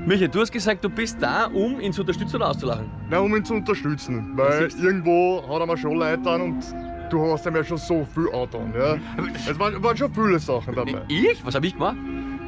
Michi, 0.05 0.27
du 0.27 0.41
hast 0.41 0.51
gesagt, 0.51 0.83
du 0.83 0.89
bist 0.89 1.17
da, 1.19 1.45
um 1.47 1.79
ihn 1.79 1.91
zu 1.91 2.01
unterstützen 2.01 2.35
oder 2.35 2.49
auszulachen. 2.49 2.91
Na, 3.09 3.19
um 3.19 3.35
ihn 3.35 3.43
zu 3.43 3.55
unterstützen, 3.55 4.33
weil 4.35 4.69
irgendwo 4.79 5.43
hat 5.49 5.61
er 5.61 5.65
mir 5.65 5.77
schon 5.77 5.95
Leid 5.95 6.27
an 6.27 6.41
und 6.41 6.63
du 7.09 7.31
hast 7.31 7.45
ihm 7.47 7.55
ja 7.55 7.63
schon 7.63 7.77
so 7.77 8.05
viel 8.13 8.27
angetan. 8.31 8.73
Ja. 8.77 8.97
Es 9.49 9.57
waren, 9.57 9.81
waren 9.81 9.97
schon 9.97 10.13
viele 10.13 10.37
Sachen 10.37 10.75
dabei. 10.75 11.01
Ich? 11.07 11.43
Was 11.43 11.55
habe 11.55 11.65
ich 11.65 11.73
gemacht? 11.73 11.97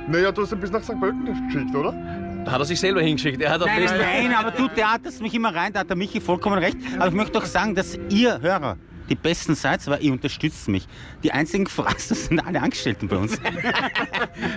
Naja, 0.08 0.32
du 0.32 0.44
hast 0.44 0.52
ihn 0.52 0.60
bis 0.60 0.72
nach 0.72 0.84
St. 0.84 1.00
Pölten 1.00 1.26
geschickt, 1.26 1.76
oder? 1.76 1.94
Da 2.46 2.52
hat 2.52 2.60
er 2.60 2.66
sich 2.66 2.80
selber 2.80 3.02
hingeschickt. 3.02 3.42
Er 3.42 3.52
hat 3.52 3.62
Nein, 3.62 3.80
Facebook. 3.80 4.02
nein, 4.02 4.34
aber 4.34 4.52
du 4.52 4.68
theaterst 4.68 5.22
mich 5.22 5.34
immer 5.34 5.54
rein, 5.54 5.74
da 5.74 5.82
hat 5.82 5.90
der 5.90 5.98
Michi 5.98 6.22
vollkommen 6.22 6.58
recht. 6.60 6.78
Aber 6.98 7.08
ich 7.08 7.14
möchte 7.14 7.34
doch 7.34 7.46
sagen, 7.46 7.76
dass 7.76 7.98
ihr 8.10 8.40
Hörer 8.42 8.78
die 9.10 9.16
Besten 9.16 9.56
seid, 9.56 9.86
weil 9.88 10.04
ihr 10.04 10.12
unterstützt 10.12 10.68
mich. 10.68 10.88
Die 11.24 11.32
einzigen 11.32 11.68
Fraster 11.68 12.16
sind 12.16 12.40
alle 12.40 12.62
Angestellten 12.62 13.08
bei 13.08 13.18
uns. 13.18 13.40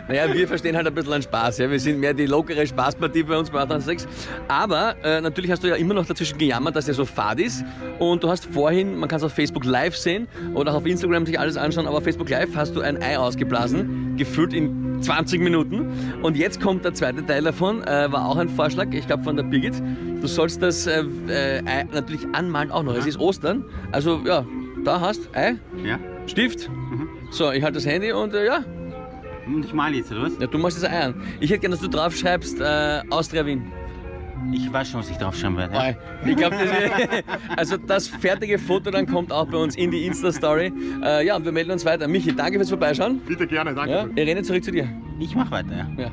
Naja, 0.09 0.32
wir 0.35 0.47
verstehen 0.49 0.77
halt 0.77 0.87
ein 0.87 0.94
bisschen 0.94 1.12
einen 1.12 1.23
Spaß. 1.23 1.59
Ja? 1.59 1.71
Wir 1.71 1.79
sind 1.79 2.00
mehr 2.00 2.12
die 2.12 2.27
lockere 2.27 2.67
Spaßpartie 2.67 3.23
bei 3.23 3.38
uns 3.38 3.49
bei 3.49 3.61
886. 3.61 4.09
Aber 4.49 4.97
äh, 5.05 5.21
natürlich 5.21 5.50
hast 5.50 5.62
du 5.62 5.69
ja 5.69 5.76
immer 5.76 5.94
noch 5.94 6.05
dazwischen 6.05 6.37
gejammert, 6.37 6.76
dass 6.76 6.88
er 6.88 6.94
so 6.94 7.05
fad 7.05 7.41
ist. 7.41 7.65
Und 7.99 8.23
du 8.23 8.29
hast 8.29 8.47
vorhin, 8.53 8.97
man 8.97 9.09
kann 9.09 9.19
es 9.19 9.23
auf 9.23 9.33
Facebook 9.33 9.65
Live 9.65 9.97
sehen 9.97 10.26
oder 10.55 10.73
auch 10.73 10.79
auf 10.79 10.87
Instagram 10.87 11.26
sich 11.26 11.38
alles 11.38 11.56
anschauen, 11.56 11.87
aber 11.87 11.99
auf 11.99 12.05
Facebook 12.05 12.29
Live 12.29 12.50
hast 12.56 12.75
du 12.75 12.81
ein 12.81 13.00
Ei 13.00 13.17
ausgeblasen, 13.17 14.17
gefüllt 14.17 14.53
in 14.53 14.90
20 15.00 15.41
Minuten. 15.41 15.87
Und 16.23 16.37
jetzt 16.37 16.61
kommt 16.61 16.85
der 16.85 16.94
zweite 16.94 17.25
Teil 17.25 17.43
davon, 17.43 17.82
äh, 17.85 18.11
war 18.12 18.26
auch 18.26 18.37
ein 18.37 18.49
Vorschlag, 18.49 18.88
ich 18.93 19.06
glaube 19.06 19.23
von 19.25 19.37
der 19.37 19.43
Birgit. 19.44 19.75
Du 20.20 20.26
sollst 20.26 20.62
das 20.62 20.87
äh, 20.87 21.02
äh, 21.29 21.62
Ei 21.64 21.85
natürlich 21.93 22.26
anmalen 22.32 22.70
auch 22.70 22.82
noch. 22.82 22.94
Es 22.94 23.06
ist 23.06 23.19
Ostern, 23.19 23.64
also 23.93 24.20
ja, 24.25 24.44
da 24.85 25.00
hast 25.00 25.35
Ei, 25.35 25.56
Ja? 25.85 25.99
Stift. 26.26 26.70
So, 27.31 27.50
ich 27.52 27.62
halte 27.62 27.75
das 27.76 27.87
Handy 27.87 28.12
und 28.12 28.35
äh, 28.35 28.47
ja, 28.47 28.64
Und 29.47 29.64
ich 29.64 29.73
male 29.73 29.97
jetzt, 29.97 30.12
oder 30.12 30.23
was? 30.23 30.32
ja, 30.38 30.47
du 30.47 30.58
machst 30.58 30.82
das 30.82 30.91
Ei 30.91 31.00
an. 31.06 31.14
Ich 31.41 31.50
hätte 31.50 31.61
gerne, 31.61 31.75
dass 31.76 31.82
du 31.82 31.88
drauf 31.88 32.14
schreibst, 32.17 32.61
äh, 32.61 33.00
Austria 33.11 33.44
Wien. 33.47 33.62
Ich 34.53 34.73
weiß 34.73 34.91
schon, 34.91 35.01
was 35.01 35.11
ich 35.11 35.17
draufschreiben 35.17 35.57
werde. 35.57 35.75
Ja? 35.75 35.95
Ich 36.29 36.37
glaube, 36.37 36.57
das, 36.57 37.37
also 37.57 37.77
das 37.77 38.09
fertige 38.09 38.59
Foto 38.59 38.91
dann 38.91 39.07
kommt 39.07 39.33
auch 39.33 39.47
bei 39.47 39.59
uns 39.59 39.77
in 39.77 39.91
die 39.91 40.07
Insta-Story. 40.07 40.73
Äh, 41.03 41.27
ja, 41.27 41.37
und 41.37 41.45
wir 41.45 41.53
melden 41.53 41.71
uns 41.71 41.85
weiter. 41.85 42.09
Michi, 42.09 42.35
danke 42.35 42.59
fürs 42.59 42.71
Vorbeischauen. 42.71 43.21
Bitte 43.27 43.47
gerne, 43.47 43.75
danke. 43.75 43.91
Ja, 43.91 44.07
Irene, 44.17 44.43
zurück 44.43 44.65
zu 44.65 44.73
dir. 44.73 44.89
Ich 45.19 45.35
mache 45.35 45.51
weiter, 45.51 45.77
ja. 45.77 46.05
Ja. 46.05 46.11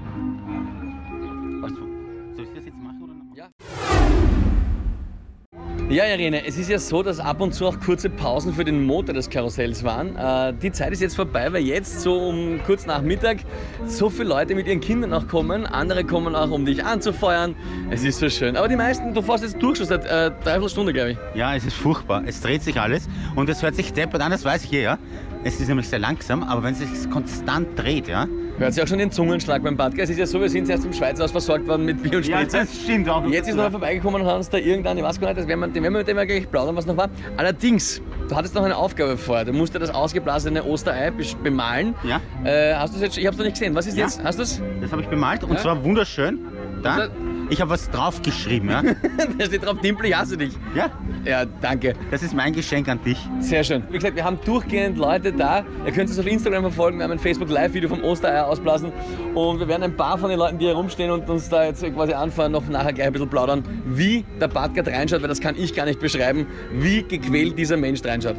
Ja, 5.89 6.03
Irene, 6.03 6.45
es 6.45 6.57
ist 6.57 6.69
ja 6.69 6.79
so, 6.79 7.01
dass 7.01 7.17
ab 7.17 7.39
und 7.39 7.53
zu 7.53 7.65
auch 7.65 7.79
kurze 7.79 8.09
Pausen 8.09 8.53
für 8.53 8.65
den 8.65 8.85
Motor 8.85 9.15
des 9.15 9.29
Karussells 9.29 9.85
waren. 9.85 10.17
Äh, 10.17 10.53
die 10.61 10.69
Zeit 10.69 10.91
ist 10.91 11.01
jetzt 11.01 11.15
vorbei, 11.15 11.53
weil 11.53 11.63
jetzt 11.63 12.01
so 12.01 12.19
um 12.19 12.59
kurz 12.65 12.85
nach 12.85 13.01
Mittag 13.01 13.37
so 13.85 14.09
viele 14.09 14.27
Leute 14.27 14.53
mit 14.53 14.67
ihren 14.67 14.81
Kindern 14.81 15.13
auch 15.13 15.29
kommen. 15.29 15.65
Andere 15.65 16.03
kommen 16.03 16.35
auch, 16.35 16.51
um 16.51 16.65
dich 16.65 16.83
anzufeuern. 16.83 17.55
Es 17.89 18.03
ist 18.03 18.19
so 18.19 18.27
schön. 18.27 18.57
Aber 18.57 18.67
die 18.67 18.75
meisten, 18.75 19.13
du 19.13 19.21
fährst 19.21 19.45
jetzt 19.45 19.63
durch 19.63 19.77
schon 19.77 19.87
seit 19.87 20.03
äh, 20.03 20.29
dreiviertel 20.43 20.69
Stunde, 20.69 20.91
glaube 20.91 21.11
ich. 21.11 21.17
Ja, 21.35 21.55
es 21.55 21.63
ist 21.63 21.77
furchtbar. 21.77 22.21
Es 22.25 22.41
dreht 22.41 22.63
sich 22.63 22.77
alles 22.81 23.07
und 23.37 23.47
es 23.47 23.63
hört 23.63 23.75
sich 23.75 23.93
deppert 23.93 24.21
an, 24.21 24.31
das 24.31 24.43
weiß 24.43 24.65
ich 24.65 24.73
eh, 24.73 24.83
ja. 24.83 24.97
Es 25.45 25.61
ist 25.61 25.69
nämlich 25.69 25.87
sehr 25.87 25.99
langsam, 25.99 26.43
aber 26.43 26.63
wenn 26.63 26.73
es 26.73 26.79
sich 26.79 27.09
konstant 27.09 27.79
dreht, 27.79 28.09
ja. 28.09 28.27
Hört 28.59 28.73
sich 28.73 28.81
auch 28.83 28.87
schon 28.87 28.97
den 28.97 29.11
Zungenschlag 29.11 29.61
beim 29.61 29.77
Badger. 29.77 30.01
Es 30.03 30.09
ist 30.09 30.17
ja 30.17 30.25
so, 30.25 30.41
wir 30.41 30.49
sind 30.49 30.67
erst 30.67 30.83
im 30.83 30.91
Schweizer 30.91 31.23
Haus 31.23 31.31
versorgt 31.31 31.67
worden 31.67 31.85
mit 31.85 32.01
Bier 32.01 32.17
und 32.17 32.25
Spritze. 32.25 32.65
stimmt 32.83 33.07
auch. 33.07 33.23
Jetzt 33.27 33.47
ist 33.49 33.55
noch 33.55 33.69
vorbeigekommen 33.69 34.21
und 34.21 34.27
hat 34.27 34.35
uns 34.37 34.49
da 34.49 34.57
irgendein, 34.57 34.97
ich 34.97 35.03
weiß 35.03 35.19
gar 35.19 35.27
nicht, 35.27 35.39
das 35.39 35.47
werden 35.47 35.59
wir, 35.59 35.67
den 35.67 35.83
werden 35.83 35.93
wir 35.93 35.99
mit 35.99 36.07
dem 36.07 36.17
ja 36.17 36.25
gleich 36.25 36.49
plaudern, 36.49 36.75
was 36.75 36.87
noch 36.87 36.97
war. 36.97 37.09
Allerdings, 37.37 38.01
du 38.27 38.35
hattest 38.35 38.55
noch 38.55 38.63
eine 38.63 38.75
Aufgabe 38.75 39.15
vor. 39.17 39.45
Du 39.45 39.53
musst 39.53 39.75
ja 39.75 39.79
das 39.79 39.91
ausgeblasene 39.93 40.63
Osterei 40.63 41.11
bemalen. 41.43 41.93
Ja. 42.03 42.19
Äh, 42.43 42.73
hast 42.73 42.93
du 42.93 42.97
es 42.97 43.03
jetzt? 43.03 43.17
Ich 43.19 43.27
hab's 43.27 43.37
noch 43.37 43.45
nicht 43.45 43.53
gesehen. 43.53 43.75
Was 43.75 43.85
ist 43.85 43.95
Ja. 43.95 44.05
jetzt? 44.05 44.23
Hast 44.23 44.39
du 44.39 44.43
es? 44.43 44.59
Das 44.81 44.91
habe 44.91 45.03
ich 45.03 45.07
bemalt 45.07 45.43
und 45.43 45.51
Ja? 45.53 45.57
zwar 45.57 45.83
wunderschön. 45.83 46.39
Da. 46.81 47.09
Ich 47.49 47.61
habe 47.61 47.69
was 47.71 47.89
draufgeschrieben, 47.89 48.69
ja. 48.69 48.81
da 49.37 49.45
steht 49.45 49.65
drauf, 49.65 49.79
Dimpel, 49.79 50.07
ich 50.07 50.17
hasse 50.17 50.35
dich. 50.37 50.53
ja, 50.75 50.89
Ja, 51.25 51.45
danke. 51.61 51.93
das 52.11 52.21
ist 52.21 52.35
mein 52.35 52.51
Geschenk 52.53 52.89
an 52.89 52.99
dich. 53.03 53.17
Sehr 53.39 53.63
schön. 53.63 53.83
Wie 53.89 53.95
gesagt, 53.95 54.15
wir 54.17 54.25
haben 54.25 54.37
durchgehend 54.43 54.97
Leute 54.97 55.31
da. 55.31 55.63
Ihr 55.85 55.91
könnt 55.93 56.09
es 56.09 56.19
auf 56.19 56.27
Instagram 56.27 56.63
verfolgen. 56.63 56.97
Wir 56.97 57.05
haben 57.05 57.11
ein 57.11 57.19
Facebook-Live-Video 57.19 57.87
vom 57.89 58.03
Ostereier 58.03 58.47
ausblasen. 58.47 58.91
Und 59.33 59.59
wir 59.59 59.67
werden 59.67 59.83
ein 59.83 59.95
paar 59.95 60.17
von 60.17 60.29
den 60.29 60.39
Leuten, 60.39 60.57
die 60.57 60.65
hier 60.65 60.73
rumstehen 60.73 61.09
und 61.09 61.29
uns 61.29 61.47
da 61.47 61.63
jetzt 61.65 61.83
quasi 61.93 62.13
anfahren, 62.13 62.51
noch 62.51 62.67
nachher 62.67 62.91
gleich 62.91 63.07
ein 63.07 63.13
bisschen 63.13 63.29
plaudern, 63.29 63.63
wie 63.85 64.25
der 64.41 64.49
Badgard 64.49 64.87
reinschaut, 64.89 65.21
weil 65.21 65.29
das 65.29 65.39
kann 65.39 65.55
ich 65.57 65.73
gar 65.73 65.85
nicht 65.85 65.99
beschreiben, 65.99 66.47
wie 66.73 67.03
gequält 67.03 67.57
dieser 67.57 67.77
Mensch 67.77 68.03
reinschaut. 68.03 68.35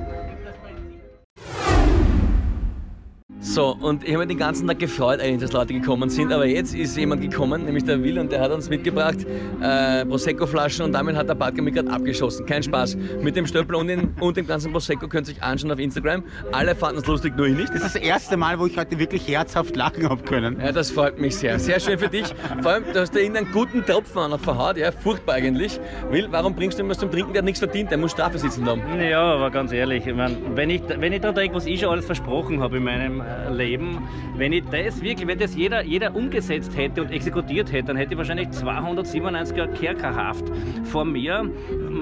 So, 3.59 3.77
und 3.81 4.05
ich 4.05 4.11
habe 4.11 4.19
mich 4.19 4.29
den 4.29 4.39
ganzen 4.39 4.69
Tag 4.69 4.79
gefreut, 4.79 5.21
eigentlich, 5.21 5.41
dass 5.41 5.51
Leute 5.51 5.75
gekommen 5.75 6.09
sind. 6.11 6.33
Aber 6.33 6.47
jetzt 6.47 6.77
ist 6.77 6.97
jemand 6.97 7.23
gekommen, 7.23 7.65
nämlich 7.65 7.83
der 7.83 8.01
Will, 8.05 8.17
und 8.21 8.31
der 8.31 8.41
hat 8.41 8.53
uns 8.53 8.71
mitgebracht 8.71 9.27
äh, 9.61 10.07
Prosecco-Flaschen 10.07 10.85
und 10.85 10.93
damit 10.93 11.17
hat 11.17 11.29
der 11.29 11.35
Badger 11.35 11.63
mich 11.63 11.75
gerade 11.75 11.91
abgeschossen. 11.91 12.47
Kein 12.47 12.63
Spaß. 12.63 12.97
Mit 13.21 13.35
dem 13.35 13.49
Stöppel 13.49 13.75
und, 13.75 13.89
den, 13.89 14.15
und 14.21 14.37
dem 14.37 14.47
ganzen 14.47 14.71
Prosecco 14.71 15.09
könnt 15.09 15.27
ihr 15.27 15.35
euch 15.35 15.43
anschauen 15.43 15.73
auf 15.73 15.81
Instagram. 15.81 16.23
Alle 16.53 16.77
fanden 16.77 17.01
es 17.01 17.07
lustig, 17.07 17.37
nur 17.37 17.47
ich 17.47 17.57
nicht. 17.57 17.71
Das 17.71 17.83
ist 17.83 17.97
das 17.97 18.03
erste 18.03 18.37
Mal, 18.37 18.61
wo 18.61 18.67
ich 18.67 18.79
heute 18.79 18.97
wirklich 18.97 19.27
herzhaft 19.27 19.75
lachen 19.75 20.09
habe 20.09 20.23
können. 20.23 20.61
Ja, 20.61 20.71
das 20.71 20.93
freut 20.93 21.19
mich 21.19 21.35
sehr. 21.35 21.59
Sehr 21.59 21.81
schön 21.81 21.99
für 21.99 22.09
dich. 22.09 22.27
Vor 22.63 22.71
allem, 22.71 22.85
du 22.93 23.01
hast 23.01 23.13
da 23.13 23.19
irgendeinen 23.19 23.51
guten 23.51 23.85
Tropfen 23.85 24.19
an 24.19 24.31
der 24.31 24.39
verhaut. 24.39 24.77
Ja, 24.77 24.93
furchtbar 24.93 25.35
eigentlich. 25.35 25.81
Will, 26.13 26.29
warum 26.31 26.55
bringst 26.55 26.79
du 26.79 26.85
ihm 26.85 26.91
was 26.91 26.99
zum 27.01 27.11
Trinken? 27.11 27.33
Der 27.33 27.41
hat 27.41 27.45
nichts 27.45 27.59
verdient. 27.59 27.91
Der 27.91 27.99
muss 27.99 28.13
Strafe 28.13 28.39
sitzen 28.39 28.65
haben. 28.67 28.83
Ja, 29.01 29.21
aber 29.21 29.51
ganz 29.51 29.73
ehrlich, 29.73 30.07
ich 30.07 30.15
mein, 30.15 30.37
wenn 30.55 30.71
ich, 30.71 30.83
wenn 30.89 31.13
ich 31.13 31.23
da 31.23 31.33
denke, 31.33 31.57
was 31.57 31.67
ich 31.67 31.81
schon 31.81 31.89
alles 31.89 32.07
versprochen 32.07 32.61
habe 32.61 32.77
in 32.77 32.85
meinem 32.85 33.21
äh, 33.21 33.48
leben. 33.51 34.09
Wenn 34.37 34.53
ich 34.53 34.65
das 34.71 35.01
wirklich, 35.03 35.27
wenn 35.27 35.39
das 35.39 35.57
jeder, 35.57 35.83
jeder 35.83 36.15
umgesetzt 36.15 36.77
hätte 36.77 37.03
und 37.03 37.11
exekutiert 37.11 37.73
hätte, 37.73 37.89
dann 37.89 37.97
hätte 37.97 38.13
ich 38.13 38.19
wahrscheinlich 38.19 38.49
297er 38.49 39.67
Kerkerhaft 39.69 40.45
vor 40.85 41.05
mir. 41.05 41.51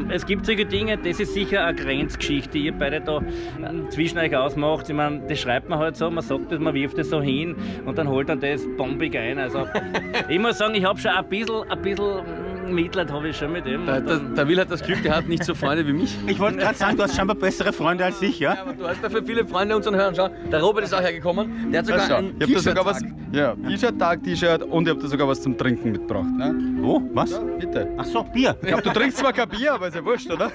Es 0.09 0.27
gibt 0.27 0.47
solche 0.47 0.67
Dinge, 0.67 0.99
das 0.99 1.21
ist 1.21 1.35
sicher 1.35 1.65
eine 1.65 1.77
Grenzgeschichte, 1.77 2.51
die 2.51 2.67
ihr 2.67 2.73
beide 2.73 3.01
da 3.01 3.19
äh, 3.19 3.89
zwischen 3.91 4.19
euch 4.19 4.35
ausmacht. 4.37 4.89
Ich 4.89 4.95
meine, 4.95 5.23
das 5.29 5.41
schreibt 5.41 5.69
man 5.69 5.79
halt 5.79 5.97
so, 5.97 6.11
man 6.11 6.23
sagt 6.23 6.53
das, 6.53 6.59
man 6.59 6.75
wirft 6.75 6.99
das 6.99 7.11
so 7.11 7.21
hin 7.21 7.57
und 7.85 7.99
dann 7.99 8.09
holt 8.09 8.29
dann 8.29 8.41
das 8.41 8.67
bombig 8.77 9.17
ein. 9.17 9.39
Also 9.39 9.67
ich 10.29 10.39
muss 10.39 10.59
sagen, 10.59 10.75
ich 10.75 10.85
habe 10.85 10.99
schon 10.99 11.11
ein 11.11 11.29
bisschen, 11.29 11.71
ein 11.71 11.83
bisschen 11.83 12.46
Mitleid 12.73 13.11
habe 13.11 13.29
ich 13.29 13.37
schon 13.37 13.53
mit 13.53 13.67
dem. 13.67 13.87
Der, 13.87 14.01
der, 14.01 14.19
der 14.19 14.49
Will 14.49 14.61
hat 14.61 14.71
das 14.71 14.83
Glück 14.83 15.03
gehabt, 15.03 15.29
nicht 15.29 15.45
so 15.45 15.55
Freunde 15.55 15.87
wie 15.87 15.93
mich. 15.93 16.17
Ich 16.27 16.39
wollte 16.39 16.59
gerade 16.59 16.77
sagen, 16.77 16.97
du 16.97 17.03
hast 17.03 17.17
scheinbar 17.17 17.37
bessere 17.37 17.73
Freunde 17.73 18.05
als 18.05 18.21
ich, 18.23 18.39
ja? 18.41 18.55
Ja, 18.55 18.63
aber 18.63 18.73
du 18.73 18.87
hast 18.87 19.03
dafür 19.03 19.23
viele 19.25 19.47
Freunde 19.47 19.77
unseren 19.77 19.97
Hören. 19.97 20.15
Schau, 20.15 20.29
der 20.51 20.61
Robert 20.61 20.85
ist 20.85 20.95
auch 20.95 21.01
hergekommen. 21.01 21.71
Der 21.71 21.81
hat 21.81 21.87
sogar 21.87 22.07
schau, 22.09 22.17
ein 22.17 22.35
ich 22.39 22.47
hab 22.47 22.55
da 22.55 22.61
sogar 22.61 22.87
was. 22.87 22.99
T-Shirt-Tag. 22.99 23.35
Ja, 23.35 23.55
T-Shirt-Tag, 23.55 24.23
T-Shirt 24.23 24.63
und 24.63 24.87
ich 24.89 24.95
hab 24.95 25.01
da 25.01 25.09
sogar 25.09 25.29
was 25.29 25.43
zum 25.43 25.57
Trinken 25.59 25.93
mitgebracht. 25.93 26.29
Ne? 26.37 26.55
Wo? 26.81 27.03
Was? 27.13 27.33
Ja, 27.33 27.39
bitte. 27.41 27.89
Ach 27.99 28.05
so, 28.05 28.23
Bier. 28.23 28.57
Ich 28.63 28.69
glaub, 28.69 28.83
du 28.83 28.91
trinkst 28.91 29.19
zwar 29.19 29.33
kein 29.33 29.49
Bier, 29.49 29.75
aber 29.75 29.89
ist 29.89 29.97
ja 29.97 30.05
wurscht, 30.05 30.31
oder? 30.31 30.51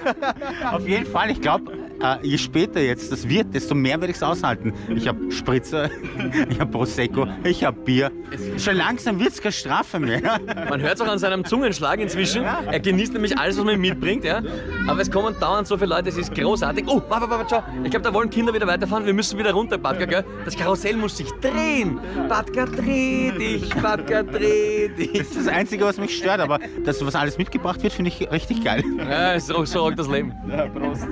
Auf 0.70 0.86
jeden 0.86 1.06
Fall, 1.06 1.30
ich 1.30 1.40
glaube, 1.40 1.72
äh, 2.02 2.16
je 2.22 2.38
später 2.38 2.80
jetzt 2.80 3.12
das 3.12 3.28
wird, 3.28 3.54
desto 3.54 3.74
mehr 3.74 4.00
werde 4.00 4.10
ich 4.10 4.16
es 4.16 4.22
aushalten. 4.22 4.72
Ich 4.94 5.06
habe 5.08 5.30
Spritzer, 5.30 5.90
ich 6.50 6.60
habe 6.60 6.70
Prosecco, 6.70 7.26
ich 7.44 7.64
habe 7.64 7.80
Bier. 7.80 8.10
Schon 8.58 8.76
langsam 8.76 9.18
wird 9.18 9.30
es 9.30 9.40
keine 9.40 9.52
Strafe 9.52 9.98
mehr. 9.98 10.20
Man 10.68 10.80
hört 10.80 10.94
es 10.96 11.00
auch 11.00 11.08
an 11.08 11.18
seinem 11.18 11.44
Zungenschlag 11.44 12.00
inzwischen. 12.00 12.44
Er 12.44 12.80
genießt 12.80 13.12
nämlich 13.12 13.36
alles, 13.38 13.58
was 13.58 13.64
man 13.64 13.80
mitbringt. 13.80 14.24
Ja? 14.24 14.42
Aber 14.88 15.00
es 15.00 15.10
kommen 15.10 15.34
dauernd 15.38 15.66
so 15.66 15.76
viele 15.76 15.90
Leute, 15.90 16.08
es 16.08 16.16
ist 16.16 16.34
großartig. 16.34 16.84
Oh, 16.86 17.02
warte, 17.08 17.28
warte, 17.28 17.46
schau. 17.48 17.62
Ich 17.84 17.90
glaube, 17.90 18.04
da 18.04 18.12
wollen 18.12 18.30
Kinder 18.30 18.52
wieder 18.52 18.66
weiterfahren. 18.66 19.06
Wir 19.06 19.14
müssen 19.14 19.38
wieder 19.38 19.52
runter, 19.52 19.78
Batka, 19.78 20.04
gell? 20.06 20.24
Das 20.44 20.56
Karussell 20.56 20.96
muss 20.96 21.16
sich 21.16 21.30
drehen. 21.40 21.98
Batka, 22.28 22.66
dreh 22.66 23.30
dich, 23.32 23.74
Batka, 23.74 24.22
dreh 24.22 24.88
dich. 24.88 25.12
Das 25.12 25.28
ist 25.28 25.36
das 25.36 25.48
Einzige, 25.48 25.84
was 25.84 25.98
mich 25.98 26.16
stört, 26.16 26.40
aber 26.40 26.58
das, 26.84 27.04
was 27.04 27.14
alles 27.14 27.38
mitgebracht 27.38 27.82
wird, 27.82 27.92
finde 27.92 28.10
ich 28.10 28.30
richtig 28.30 28.64
geil. 28.64 28.82
Ja, 28.98 29.38
so, 29.38 29.64
so 29.64 29.80
rockt 29.80 29.98
das 29.98 30.08
Leben. 30.08 30.32
Ja, 30.48 30.66
Prost. 30.66 31.06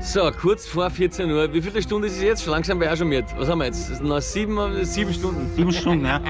So, 0.00 0.30
kurz 0.30 0.66
vor 0.66 0.90
14 0.90 1.30
Uhr. 1.30 1.52
Wie 1.52 1.60
viele 1.60 1.82
Stunden 1.82 2.06
ist 2.06 2.16
es 2.16 2.22
jetzt? 2.22 2.44
Schon 2.44 2.52
langsam 2.52 2.78
wäre 2.80 2.92
auch 2.92 2.96
schon 2.96 3.08
mit. 3.08 3.24
Was 3.36 3.48
haben 3.48 3.58
wir 3.58 3.66
jetzt? 3.66 4.02
Noch 4.02 4.20
sieben, 4.20 4.84
sieben 4.84 5.12
Stunden. 5.12 5.50
Sieben 5.56 5.72
Stunden, 5.72 6.04
ja. 6.04 6.20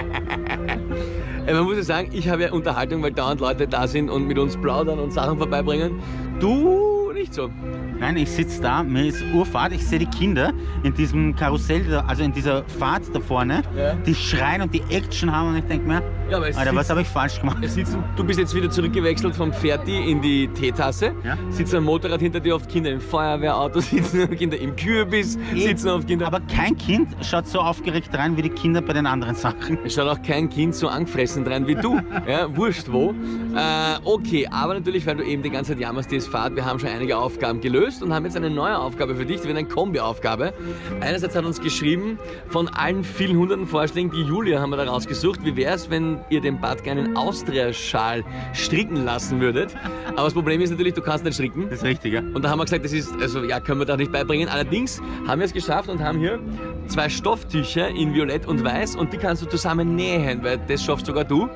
Ey, 1.46 1.54
man 1.54 1.64
muss 1.64 1.76
ja 1.76 1.82
sagen, 1.82 2.10
ich 2.12 2.28
habe 2.28 2.42
ja 2.42 2.52
Unterhaltung, 2.52 3.02
weil 3.02 3.12
dauernd 3.12 3.40
Leute 3.40 3.68
da 3.68 3.86
sind 3.86 4.08
und 4.08 4.26
mit 4.26 4.38
uns 4.38 4.56
plaudern 4.56 4.98
und 4.98 5.12
Sachen 5.12 5.38
vorbeibringen. 5.38 6.00
Du 6.40 6.85
nicht 7.16 7.34
so. 7.34 7.50
Nein, 7.98 8.16
ich 8.16 8.30
sitze 8.30 8.60
da, 8.62 8.82
mir 8.82 9.06
ist 9.06 9.24
Urfahrt, 9.34 9.72
ich 9.72 9.84
sehe 9.86 9.98
die 9.98 10.06
Kinder 10.06 10.52
in 10.82 10.94
diesem 10.94 11.34
Karussell, 11.34 11.84
da- 11.84 12.04
also 12.06 12.22
in 12.22 12.32
dieser 12.32 12.62
Fahrt 12.64 13.02
da 13.12 13.20
vorne, 13.20 13.62
Ja. 13.76 13.94
die 13.94 14.14
schreien 14.14 14.62
und 14.62 14.72
die 14.74 14.82
Action 14.90 15.34
haben 15.34 15.48
und 15.48 15.56
ich 15.56 15.64
denke 15.64 15.86
mir, 15.88 16.02
Ja, 16.30 16.38
es 16.44 16.56
Alter, 16.56 16.74
was 16.74 16.78
sitzt- 16.86 16.90
habe 16.90 17.00
ich 17.02 17.08
falsch 17.08 17.40
gemacht? 17.40 17.58
Es 17.62 17.74
sitzen, 17.74 18.02
du 18.16 18.24
bist 18.24 18.38
jetzt 18.38 18.54
wieder 18.54 18.68
zurückgewechselt 18.68 19.34
vom 19.36 19.52
Ferti 19.52 20.10
in 20.10 20.20
die 20.20 20.48
Teetasse. 20.48 21.12
Ja. 21.24 21.36
Sitzen 21.50 21.76
am 21.76 21.84
Motorrad 21.84 22.20
hinter 22.20 22.40
dir 22.40 22.56
oft 22.56 22.68
Kinder 22.68 22.90
im 22.90 23.00
Feuerwehrauto, 23.00 23.80
sitzen 23.80 24.28
Kinder 24.36 24.58
im 24.58 24.74
Kürbis, 24.76 25.38
sitzen 25.54 25.88
oft 25.88 26.06
Kinder. 26.08 26.26
Aber 26.26 26.40
kein 26.40 26.76
Kind 26.76 27.08
schaut 27.22 27.46
so 27.46 27.60
aufgeregt 27.60 28.10
rein 28.12 28.36
wie 28.36 28.42
die 28.42 28.50
Kinder 28.50 28.80
bei 28.82 28.92
den 28.92 29.06
anderen 29.06 29.36
Sachen. 29.36 29.78
Es 29.84 29.94
schaut 29.94 30.08
auch 30.08 30.20
kein 30.22 30.48
Kind 30.50 30.74
so 30.74 30.88
angefressen 30.88 31.46
rein 31.46 31.66
wie 31.66 31.74
du. 31.76 32.00
Ja, 32.26 32.54
wurscht 32.56 32.90
wo. 32.90 33.10
Äh, 33.54 33.98
okay, 34.04 34.48
aber 34.50 34.74
natürlich, 34.74 35.06
weil 35.06 35.16
du 35.16 35.22
eben 35.24 35.42
die 35.44 35.50
ganze 35.50 35.72
Zeit 35.72 35.80
jammerst, 35.80 36.10
die 36.10 36.16
ist 36.16 36.26
Fahrt. 36.28 36.56
Wir 36.56 36.64
haben 36.64 36.80
schon 36.80 36.88
einige 36.88 37.05
Aufgaben 37.14 37.60
gelöst 37.60 38.02
und 38.02 38.12
haben 38.12 38.24
jetzt 38.24 38.36
eine 38.36 38.50
neue 38.50 38.78
Aufgabe 38.78 39.14
für 39.14 39.26
dich. 39.26 39.40
Die 39.40 39.48
wird 39.48 39.56
eine 39.56 39.68
Kombi-Aufgabe. 39.68 40.52
Einerseits 41.00 41.36
hat 41.36 41.44
uns 41.44 41.60
geschrieben, 41.60 42.18
von 42.48 42.68
allen 42.68 43.04
vielen 43.04 43.36
hunderten 43.36 43.66
Vorschlägen, 43.66 44.10
die 44.10 44.22
Julia 44.22 44.60
haben 44.60 44.70
wir 44.70 44.76
da 44.76 44.84
rausgesucht, 44.84 45.44
wie 45.44 45.56
wäre 45.56 45.74
es, 45.74 45.90
wenn 45.90 46.20
ihr 46.30 46.40
dem 46.40 46.60
Bad 46.60 46.86
einen 46.88 47.16
Austria-Schal 47.16 48.24
stricken 48.54 49.04
lassen 49.04 49.40
würdet. 49.40 49.74
Aber 50.10 50.24
das 50.24 50.34
Problem 50.34 50.60
ist 50.60 50.70
natürlich, 50.70 50.94
du 50.94 51.02
kannst 51.02 51.24
nicht 51.24 51.34
stricken. 51.34 51.68
Das 51.68 51.78
ist 51.78 51.84
richtig, 51.84 52.12
ja. 52.14 52.20
Und 52.20 52.42
da 52.42 52.50
haben 52.50 52.58
wir 52.58 52.64
gesagt, 52.64 52.84
das 52.84 52.92
ist, 52.92 53.12
also 53.20 53.42
ja, 53.44 53.60
können 53.60 53.80
wir 53.80 53.86
da 53.86 53.96
nicht 53.96 54.12
beibringen. 54.12 54.48
Allerdings 54.48 55.00
haben 55.26 55.40
wir 55.40 55.46
es 55.46 55.52
geschafft 55.52 55.88
und 55.88 56.00
haben 56.00 56.18
hier 56.18 56.38
zwei 56.86 57.08
Stofftücher 57.08 57.88
in 57.88 58.14
Violett 58.14 58.46
und 58.46 58.64
Weiß 58.64 58.96
und 58.96 59.12
die 59.12 59.18
kannst 59.18 59.42
du 59.42 59.46
zusammen 59.46 59.94
nähen, 59.94 60.42
weil 60.42 60.58
das 60.68 60.82
schaffst 60.82 61.06
sogar 61.06 61.24
du. 61.24 61.48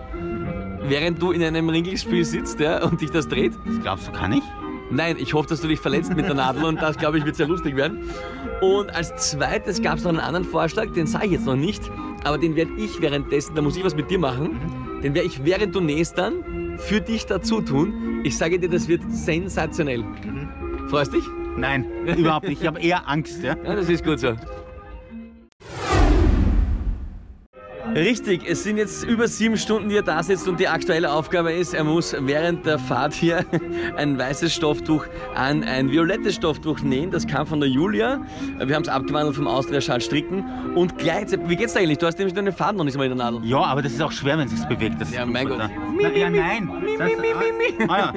Während 0.83 1.23
du 1.23 1.31
in 1.31 1.43
einem 1.43 1.69
Ringelspiel 1.69 2.25
sitzt 2.25 2.59
ja, 2.59 2.83
und 2.85 3.01
dich 3.01 3.11
das 3.11 3.29
dreht. 3.29 3.53
Das 3.65 3.81
glaubst 3.81 4.09
du, 4.09 4.13
kann 4.13 4.33
ich? 4.33 4.43
Nein, 4.91 5.17
ich 5.19 5.35
hoffe, 5.35 5.49
dass 5.49 5.61
du 5.61 5.69
dich 5.69 5.79
verletzt 5.79 6.15
mit 6.17 6.27
der 6.27 6.35
Nadel 6.35 6.65
und 6.65 6.83
das, 6.83 6.97
glaube 6.99 7.19
ich, 7.19 7.25
wird 7.25 7.37
sehr 7.37 7.47
lustig 7.47 7.77
werden. 7.77 8.01
Und 8.61 8.95
als 8.95 9.15
zweites 9.31 9.81
gab 9.81 9.99
es 9.99 10.05
noch 10.05 10.11
einen 10.11 10.21
anderen 10.21 10.45
Vorschlag, 10.45 10.93
den 10.93 11.07
sage 11.07 11.27
ich 11.27 11.33
jetzt 11.33 11.47
noch 11.47 11.57
nicht, 11.57 11.83
aber 12.25 12.39
den 12.39 12.57
werde 12.57 12.73
ich 12.77 13.01
währenddessen, 13.01 13.55
da 13.55 13.63
muss 13.63 13.77
ich 13.77 13.85
was 13.85 13.95
mit 13.95 14.11
dir 14.11 14.19
machen, 14.19 15.01
den 15.03 15.15
werde 15.15 15.29
ich 15.29 15.45
während 15.45 15.75
du 15.75 15.81
nähst 15.81 16.19
dann 16.19 16.79
für 16.79 17.01
dich 17.01 17.27
dazu 17.27 17.61
tun. 17.61 18.21
Ich 18.25 18.37
sage 18.37 18.59
dir, 18.59 18.69
das 18.69 18.89
wird 18.89 19.03
sensationell. 19.09 20.05
Freust 20.89 21.15
dich? 21.15 21.25
Nein, 21.57 21.87
überhaupt 22.17 22.49
nicht. 22.49 22.61
Ich 22.61 22.67
habe 22.67 22.81
eher 22.81 23.09
Angst, 23.09 23.43
ja. 23.43 23.57
Ja, 23.65 23.77
das 23.77 23.89
ist 23.89 24.05
gut 24.05 24.19
so. 24.19 24.35
Richtig, 27.95 28.43
es 28.49 28.63
sind 28.63 28.77
jetzt 28.77 29.05
über 29.05 29.27
sieben 29.27 29.57
Stunden, 29.57 29.89
die 29.89 29.97
er 29.97 30.03
da 30.03 30.23
sitzt 30.23 30.47
und 30.47 30.61
die 30.61 30.69
aktuelle 30.69 31.11
Aufgabe 31.13 31.53
ist, 31.53 31.75
er 31.75 31.85
muss 31.85 32.15
während 32.19 32.65
der 32.65 32.79
Fahrt 32.79 33.13
hier 33.13 33.45
ein 33.97 34.19
weißes 34.19 34.55
Stofftuch 34.55 35.07
an 35.35 35.65
ein 35.65 35.91
violettes 35.91 36.37
Stofftuch 36.37 36.81
nähen. 36.81 37.11
Das 37.11 37.27
kam 37.27 37.47
von 37.47 37.61
der 37.61 37.69
Julia. 37.69 38.23
Wir 38.59 38.75
haben 38.77 38.83
es 38.83 38.89
abgewandelt 38.89 39.37
vom 39.37 39.49
Austria-Schal 39.49 40.01
stricken. 40.01 40.45
Und 40.75 40.99
gleichzeitig, 40.99 41.49
wie 41.49 41.57
geht's 41.57 41.73
dir 41.73 41.81
eigentlich? 41.81 41.99
Du 41.99 42.07
hast 42.07 42.19
nämlich 42.19 42.35
deine 42.35 42.53
Faden 42.53 42.77
noch 42.77 42.85
nicht 42.85 42.97
mal 42.97 43.05
in 43.05 43.17
der 43.17 43.31
Nadel. 43.31 43.45
Ja, 43.45 43.59
aber 43.59 43.83
das 43.83 43.93
ist 43.93 44.03
auch 44.03 44.13
schwer, 44.13 44.39
wenn 44.39 44.47
es 44.47 44.53
sich 44.53 44.65
bewegt. 44.67 45.01
Das 45.01 45.13
Ja, 45.13 45.27
mein 45.27 45.49
Gott. 45.49 45.59
Na, 45.59 46.13
ja, 46.13 46.31
nein. 46.31 46.71
Das 46.99 47.09
heißt, 47.09 47.21
ah, 47.89 47.99
ja. 47.99 48.13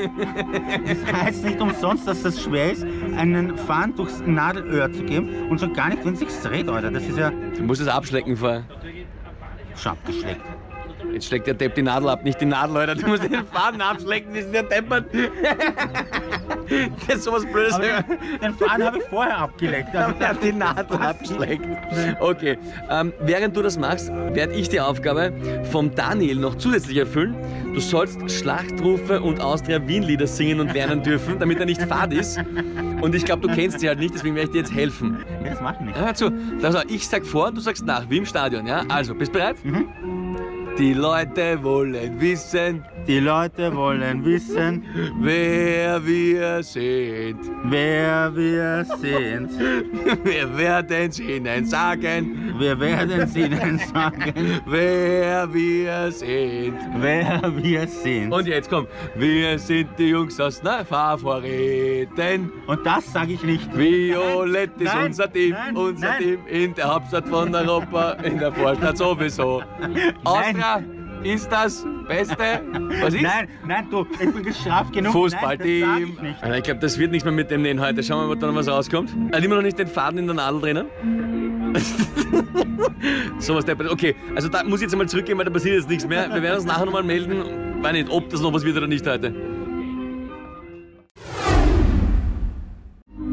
Das 0.88 1.14
heißt 1.14 1.44
nicht 1.46 1.60
umsonst, 1.60 2.08
dass 2.08 2.22
das 2.22 2.42
schwer 2.42 2.72
ist, 2.72 2.86
einen 3.18 3.58
Faden 3.58 3.96
durchs 3.96 4.22
Nadelöhr 4.26 4.92
zu 4.92 5.04
geben 5.04 5.48
und 5.50 5.60
schon 5.60 5.74
gar 5.74 5.90
nicht, 5.90 6.06
wenn 6.06 6.14
es 6.14 6.20
sich 6.20 6.30
dreht, 6.44 6.70
Alter. 6.70 6.92
Das 6.92 7.04
ist 7.04 7.18
ja 7.18 7.32
Du 7.58 7.64
musst 7.64 7.82
es 7.82 7.88
abschlecken 7.88 8.36
vorher. 8.36 8.64
Schon 9.76 9.92
abgeschleckt. 9.94 10.42
Jetzt 11.12 11.28
schlägt 11.28 11.48
der 11.48 11.54
Depp 11.54 11.76
die 11.76 11.82
Nadel 11.82 12.10
ab, 12.10 12.24
nicht 12.24 12.40
die 12.42 12.46
Nadel, 12.46 12.78
Alter. 12.78 12.96
Du 12.96 13.08
musst 13.08 13.24
den 13.24 13.46
Faden 13.48 13.82
abschlecken, 13.82 14.34
das 14.34 14.46
ist 14.46 14.54
der 14.54 14.64
Deppert. 14.64 15.06
Das 17.08 17.18
ist 17.18 17.24
sowas 17.24 17.46
Blödes. 17.46 17.78
Den, 17.78 18.40
den 18.42 18.54
Faden 18.56 18.86
habe 18.86 18.98
ich 18.98 19.04
vorher 19.06 19.38
abgeleckt. 19.38 19.96
Also, 19.96 20.16
Er 20.20 20.30
hat 20.30 20.44
die 20.44 20.54
Nadel 20.54 20.98
abgeschleckt. 20.98 21.66
Okay, 22.20 22.58
ähm, 22.90 23.14
während 23.22 23.56
du 23.56 23.62
das 23.62 23.78
machst, 23.78 24.10
werde 24.32 24.54
ich 24.54 24.70
die 24.70 24.80
Aufgabe 24.80 25.34
vom 25.72 25.94
Daniel 25.94 26.38
noch 26.38 26.56
zusätzlich 26.56 26.98
erfüllen. 26.98 27.36
Du 27.74 27.80
sollst 27.80 28.32
Schlachtrufe 28.32 29.22
und 29.22 29.42
Austria-Wien-Lieder 29.42 30.28
singen 30.28 30.60
und 30.60 30.74
lernen 30.74 31.04
dürfen, 31.04 31.38
damit 31.40 31.60
er 31.60 31.66
nicht 31.66 31.82
fad 31.82 32.14
ist. 32.14 32.40
Und 33.02 33.14
ich 33.16 33.26
glaube, 33.26 33.48
du 33.48 33.54
kennst 33.54 33.80
sie 33.80 33.88
halt 33.88 34.00
nicht, 34.00 34.14
deswegen 34.14 34.36
werde 34.36 34.48
ich 34.48 34.52
dir 34.54 34.60
jetzt 34.60 34.74
helfen. 34.74 35.24
ja, 35.44 35.52
das 35.52 35.62
mache 35.62 35.76
ich 35.80 35.86
nicht. 35.88 35.98
Ja, 35.98 36.06
hör 36.06 36.14
zu. 36.14 36.32
Also, 36.62 36.80
ich 36.88 37.08
sag 37.08 37.26
vor, 37.26 37.52
du 37.52 37.60
sagst 37.60 37.86
nach, 37.86 38.10
wie 38.10 38.18
im 38.18 38.26
Stadion, 38.26 38.66
ja? 38.66 38.84
Also, 38.90 39.14
bist 39.14 39.32
bereit? 39.34 39.58
Die 40.78 40.94
Leute 40.94 41.62
wollen 41.64 42.20
wissen, 42.20 42.84
Die 43.08 43.20
Leute 43.20 43.76
wollen 43.76 44.26
wissen, 44.26 44.84
wer 45.20 46.04
wir 46.04 46.64
sind. 46.64 47.38
wer 47.66 48.36
wir 48.36 48.84
sind. 49.00 49.50
Wir 50.24 50.58
werden 50.58 51.10
es 51.10 51.20
ihnen 51.20 51.66
sagen, 51.66 52.56
Wir 52.58 52.80
werden 52.80 53.12
es 53.22 53.36
ihnen 53.36 53.78
sagen, 53.94 54.34
wer 54.66 55.54
wir 55.54 56.12
sind. 56.12 56.74
wer 56.98 57.42
wir 57.56 57.88
sind. 57.88 58.32
Und 58.34 58.48
jetzt 58.48 58.70
komm, 58.70 58.88
wir 59.16 59.60
sind 59.60 59.90
die 60.00 60.10
Jungs 60.10 60.40
aus 60.40 60.60
Favoriten. 60.90 62.52
Und 62.66 62.84
das 62.86 63.12
sage 63.14 63.34
ich 63.34 63.44
nicht. 63.44 63.78
Violett 63.78 64.72
ist 64.80 64.94
Nein, 64.94 65.06
unser 65.08 65.32
Team, 65.32 65.52
nein, 65.52 65.76
unser 65.76 66.08
nein. 66.08 66.20
Team 66.20 66.40
in 66.48 66.74
der 66.74 66.94
Hauptstadt 66.96 67.28
von 67.28 67.54
Europa, 67.54 68.14
in 68.24 68.40
der 68.40 68.52
Vorstadt 68.52 68.98
sowieso. 68.98 69.62
Austria 70.24 70.63
ist 71.24 71.52
das 71.52 71.86
Beste. 72.08 72.62
Was 73.02 73.14
ist? 73.14 73.22
Nein, 73.22 73.48
nein, 73.66 73.88
du, 73.90 74.06
ich 74.20 74.32
bin 74.32 74.44
gestraft 74.44 74.94
genug. 74.94 75.14
Fußballteam. 75.14 75.88
Nein, 75.88 76.04
ich 76.04 76.22
nicht. 76.22 76.58
Ich 76.58 76.64
glaube, 76.64 76.80
das 76.80 76.98
wird 76.98 77.12
nichts 77.12 77.24
mehr 77.24 77.34
mit 77.34 77.50
dem 77.50 77.62
Nähen 77.62 77.80
heute. 77.80 78.04
Schauen 78.04 78.22
wir 78.22 78.28
mal, 78.28 78.34
ob 78.34 78.40
da 78.40 78.48
noch 78.48 78.56
was 78.56 78.68
rauskommt. 78.68 79.16
Er 79.32 79.38
hat 79.38 79.46
immer 79.46 79.56
noch 79.56 79.62
nicht 79.62 79.80
den 79.80 79.88
Faden 79.88 80.20
in 80.20 80.26
der 80.28 80.36
Nadel 80.36 80.62
drinnen. 80.62 80.86
so 83.40 83.56
was 83.56 83.66
der. 83.66 83.80
Okay, 83.92 84.16
also 84.36 84.50
da 84.50 84.64
muss 84.64 84.80
ich 84.80 84.84
jetzt 84.84 84.94
einmal 84.94 85.08
zurückgehen, 85.08 85.38
weil 85.38 85.46
da 85.46 85.52
passiert 85.52 85.76
jetzt 85.76 85.90
nichts 85.90 86.08
mehr. 86.08 86.30
Wir 86.34 86.42
werden 86.42 86.58
uns 86.58 86.66
nachher 86.66 86.86
nochmal 86.86 87.04
melden. 87.04 87.82
Weiß 87.82 87.94
nicht, 87.94 88.10
ob 88.10 88.30
das 88.30 88.42
noch 88.42 88.54
was 88.54 88.64
wird 88.64 88.78
oder 88.78 88.88
nicht 88.88 89.08
heute. 89.08 89.34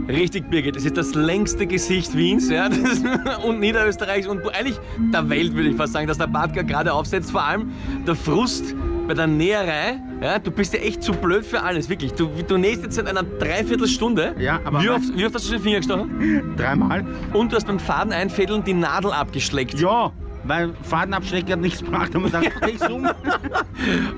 Richtig, 0.08 0.50
Birgit. 0.50 0.76
Das 0.76 0.84
ist 0.84 0.96
das 0.96 1.14
längste 1.14 1.66
Gesicht 1.66 2.16
Wiens 2.16 2.50
ja, 2.50 2.68
das, 2.68 3.00
und 3.44 3.60
Niederösterreichs 3.60 4.26
und 4.26 4.40
eigentlich 4.54 4.78
der 5.12 5.28
Welt, 5.28 5.54
würde 5.54 5.68
ich 5.70 5.76
fast 5.76 5.92
sagen, 5.92 6.06
dass 6.06 6.18
der 6.18 6.26
Badger 6.26 6.64
gerade 6.64 6.92
aufsetzt. 6.92 7.30
Vor 7.30 7.44
allem 7.44 7.70
der 8.06 8.14
Frust 8.16 8.74
bei 9.06 9.14
der 9.14 9.26
Näherei. 9.26 10.00
Ja, 10.22 10.38
du 10.38 10.50
bist 10.50 10.74
ja 10.74 10.80
echt 10.80 11.02
zu 11.02 11.12
blöd 11.12 11.44
für 11.46 11.62
alles, 11.62 11.88
wirklich. 11.88 12.12
Du, 12.12 12.28
du 12.46 12.56
nähst 12.58 12.82
jetzt 12.82 12.96
seit 12.96 13.06
einer 13.06 13.22
Dreiviertelstunde. 13.22 14.34
Ja, 14.38 14.60
aber- 14.64 14.82
Wie 14.82 14.90
oft, 14.90 15.16
wie 15.16 15.24
oft 15.24 15.34
hast 15.34 15.48
du 15.48 15.52
den 15.52 15.62
Finger 15.62 15.78
gestochen? 15.78 16.54
Dreimal. 16.56 17.04
Und 17.32 17.52
du 17.52 17.56
hast 17.56 17.66
beim 17.66 17.78
Faden 17.78 18.12
einfädeln 18.12 18.62
die 18.64 18.74
Nadel 18.74 19.12
abgeschleckt. 19.12 19.80
Ja, 19.80 20.12
weil 20.50 20.74
Fadenabschläge 20.82 21.52
hat 21.52 21.60
nichts 21.60 21.78
gebracht. 21.78 22.12
Und 22.14 22.22
man 22.22 22.32
sagt, 22.32 22.60
dreh 22.60 22.72
ich's 22.72 22.88
um. 22.88 23.08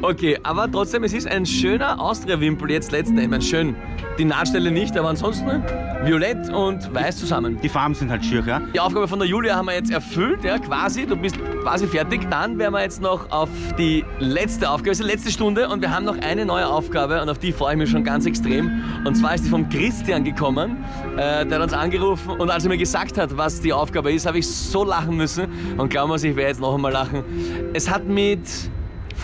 Okay, 0.01 0.39
aber 0.43 0.71
trotzdem, 0.73 1.05
es 1.05 1.13
ist 1.13 1.29
ein 1.29 1.47
schöner 1.47 2.01
Austria-Wimpel 2.01 2.71
jetzt 2.71 2.91
letzten 2.91 3.19
Endes. 3.19 3.45
Ich 3.45 3.51
schön. 3.51 3.77
Die 4.19 4.25
Nahtstelle 4.25 4.71
nicht, 4.71 4.97
aber 4.97 5.11
ansonsten 5.11 5.63
violett 6.05 6.49
und 6.51 6.93
weiß 6.93 7.19
zusammen. 7.19 7.59
Die 7.63 7.69
Farben 7.69 7.95
sind 7.95 8.11
halt 8.11 8.25
schier, 8.25 8.43
ja? 8.47 8.61
Die 8.75 8.81
Aufgabe 8.81 9.07
von 9.07 9.19
der 9.19 9.29
Julia 9.29 9.55
haben 9.55 9.67
wir 9.67 9.75
jetzt 9.75 9.91
erfüllt, 9.91 10.43
ja, 10.43 10.59
quasi. 10.59 11.07
Du 11.07 11.17
bist 11.17 11.37
quasi 11.63 11.87
fertig. 11.87 12.29
Dann 12.29 12.59
werden 12.59 12.75
wir 12.75 12.83
jetzt 12.83 13.01
noch 13.01 13.31
auf 13.31 13.49
die 13.79 14.05
letzte 14.19 14.69
Aufgabe, 14.69 14.91
das 14.91 15.01
ist 15.01 15.07
die 15.07 15.13
letzte 15.13 15.31
Stunde 15.31 15.69
und 15.69 15.81
wir 15.81 15.95
haben 15.95 16.05
noch 16.05 16.19
eine 16.19 16.45
neue 16.45 16.67
Aufgabe 16.67 17.23
und 17.23 17.29
auf 17.29 17.39
die 17.39 17.53
freue 17.53 17.75
ich 17.75 17.79
mich 17.79 17.91
schon 17.91 18.05
ganz 18.05 18.27
extrem. 18.27 18.83
Und 19.05 19.15
zwar 19.17 19.35
ist 19.35 19.45
die 19.45 19.49
vom 19.49 19.69
Christian 19.69 20.25
gekommen, 20.25 20.85
äh, 21.17 21.47
der 21.47 21.59
hat 21.59 21.63
uns 21.63 21.73
angerufen 21.73 22.31
und 22.31 22.51
als 22.51 22.65
er 22.65 22.71
mir 22.71 22.79
gesagt 22.79 23.17
hat, 23.17 23.37
was 23.37 23.61
die 23.61 23.73
Aufgabe 23.73 24.13
ist, 24.13 24.27
habe 24.27 24.39
ich 24.39 24.49
so 24.49 24.85
lachen 24.85 25.17
müssen. 25.17 25.47
Und 25.79 25.91
glauben 25.91 26.11
wir, 26.11 26.19
ich 26.25 26.37
werde 26.37 26.49
jetzt 26.51 26.61
noch 26.61 26.75
einmal 26.75 26.93
lachen. 26.93 27.25
Es 27.73 27.91
hat 27.91 28.07
mit 28.07 28.49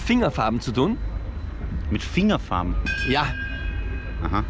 Fingerfarben 0.07 0.61
zu 0.61 0.73
tun. 0.73 0.97
Mit 1.91 2.03
Fingerfarben. 2.03 2.75
Ja, 3.09 3.27
Aha. 4.23 4.45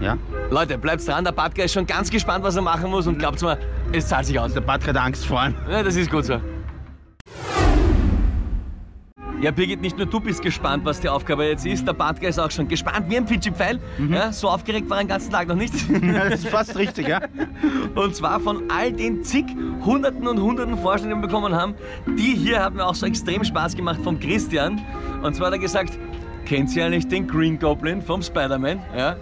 Ja? 0.00 0.16
Leute, 0.50 0.78
bleibt 0.78 1.06
dran, 1.06 1.24
der 1.24 1.32
Badger 1.32 1.64
ist 1.64 1.72
schon 1.72 1.86
ganz 1.86 2.10
gespannt, 2.10 2.44
was 2.44 2.56
er 2.56 2.62
machen 2.62 2.90
muss 2.90 3.06
und 3.06 3.18
glaubt 3.18 3.40
mir, 3.42 3.58
es 3.92 4.08
zahlt 4.08 4.26
sich 4.26 4.38
aus. 4.38 4.54
Der 4.54 4.60
Bad 4.60 4.86
hat 4.86 4.96
Angst 4.96 5.26
vor 5.26 5.40
allem. 5.40 5.54
Ja, 5.68 5.82
das 5.82 5.96
ist 5.96 6.10
gut 6.10 6.24
so. 6.24 6.40
Ja, 9.42 9.50
Birgit, 9.50 9.80
nicht 9.80 9.96
nur 9.96 10.06
du 10.06 10.20
bist 10.20 10.42
gespannt, 10.42 10.84
was 10.84 11.00
die 11.00 11.08
Aufgabe 11.08 11.46
jetzt 11.46 11.64
ist, 11.64 11.86
der 11.86 11.94
Badger 11.94 12.28
ist 12.28 12.38
auch 12.38 12.50
schon 12.50 12.68
gespannt 12.68 13.06
wie 13.08 13.16
ein 13.16 13.26
Fidschi-Pfeil. 13.26 13.80
Ja, 14.10 14.32
so 14.32 14.48
aufgeregt 14.50 14.90
war 14.90 14.98
er 14.98 15.04
den 15.04 15.08
ganzen 15.08 15.30
Tag 15.30 15.48
noch 15.48 15.54
nicht. 15.56 15.72
Das 16.30 16.40
ist 16.40 16.48
fast 16.48 16.76
richtig, 16.76 17.08
ja? 17.08 17.20
Und 17.94 18.14
zwar 18.14 18.38
von 18.40 18.64
all 18.70 18.92
den 18.92 19.24
zig 19.24 19.46
Hunderten 19.84 20.26
und 20.28 20.40
Hunderten 20.40 20.76
Vorstellungen 20.76 21.22
bekommen 21.22 21.54
haben. 21.54 21.74
Die 22.06 22.34
hier 22.34 22.62
haben 22.62 22.76
mir 22.76 22.86
auch 22.86 22.94
so 22.94 23.06
extrem 23.06 23.42
Spaß 23.42 23.74
gemacht 23.76 24.00
vom 24.04 24.20
Christian. 24.20 24.80
Und 25.22 25.34
zwar 25.34 25.46
hat 25.46 25.54
er 25.54 25.58
gesagt, 25.58 25.98
kennt 26.44 26.74
ihr 26.76 26.84
eigentlich 26.84 27.08
den 27.08 27.26
Green 27.26 27.58
Goblin 27.58 28.02
vom 28.02 28.22
Spider-Man? 28.22 28.80
Ja. 28.96 29.16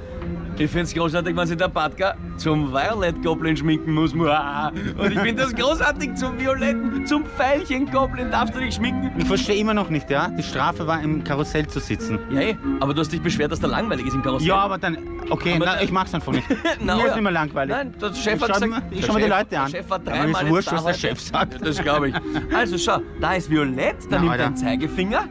Ich 0.60 0.68
finde 0.70 0.84
es 0.86 0.94
großartig, 0.94 1.36
wenn 1.36 1.46
sich 1.46 1.56
der 1.56 1.68
Badger 1.68 2.16
zum 2.36 2.72
Violet 2.72 3.22
Goblin 3.22 3.56
schminken 3.56 3.92
muss. 3.94 4.12
Und 4.12 5.12
ich 5.12 5.18
finde 5.20 5.42
das 5.44 5.54
großartig 5.54 6.14
zum 6.16 6.38
Violetten, 6.38 7.06
zum 7.06 7.24
Pfeilchen 7.24 7.88
Goblin 7.90 8.30
darfst 8.30 8.54
du 8.56 8.58
dich 8.58 8.74
schminken. 8.74 9.12
Ich 9.16 9.24
verstehe 9.24 9.56
immer 9.56 9.72
noch 9.74 9.88
nicht, 9.88 10.10
ja? 10.10 10.28
Die 10.28 10.42
Strafe 10.42 10.84
war 10.86 11.00
im 11.00 11.22
Karussell 11.22 11.66
zu 11.68 11.78
sitzen. 11.78 12.18
Ja, 12.30 12.40
eh, 12.40 12.56
aber 12.80 12.92
du 12.92 13.00
hast 13.00 13.12
dich 13.12 13.22
beschwert, 13.22 13.52
dass 13.52 13.60
der 13.60 13.68
langweilig 13.68 14.06
ist 14.06 14.14
im 14.14 14.22
Karussell. 14.22 14.48
Ja, 14.48 14.56
aber 14.56 14.78
dann. 14.78 14.98
Okay, 15.30 15.54
Aber 15.56 15.64
na, 15.66 15.74
da- 15.76 15.80
ich 15.82 15.92
mach's 15.92 16.12
einfach 16.14 16.32
nicht. 16.32 16.46
Na, 16.80 16.94
Mir 16.96 17.02
ja. 17.02 17.06
ist 17.08 17.14
nicht 17.14 17.22
mehr 17.22 17.32
langweilig. 17.32 17.76
Nein, 17.76 17.94
der 18.00 18.14
Chef 18.14 18.34
Ich 18.36 18.42
hat 18.42 18.50
schau 18.56 18.60
gesagt. 18.66 18.82
ich 18.90 19.06
schau 19.06 19.12
mir 19.14 19.20
die 19.20 19.26
Leute 19.30 19.60
an. 19.60 19.70
Der 19.70 19.78
Chef 19.78 19.90
war 19.90 19.96
Aber 19.98 20.10
dreimal 20.10 20.28
ist 20.32 20.40
jetzt 20.40 20.50
wurscht, 20.50 20.72
was 20.72 20.84
der. 20.84 20.94
Chef 20.94 21.20
sagt. 21.20 21.66
Das 21.66 21.78
glaube 21.80 22.08
ich. 22.08 22.14
Also 22.54 22.78
schau, 22.78 22.98
da 23.20 23.34
ist 23.34 23.48
Violett, 23.50 23.96
da 24.04 24.06
Na, 24.10 24.18
nimmt 24.20 24.32
Alter. 24.32 24.44
dein 24.44 24.56
Zeigefinger. 24.56 25.24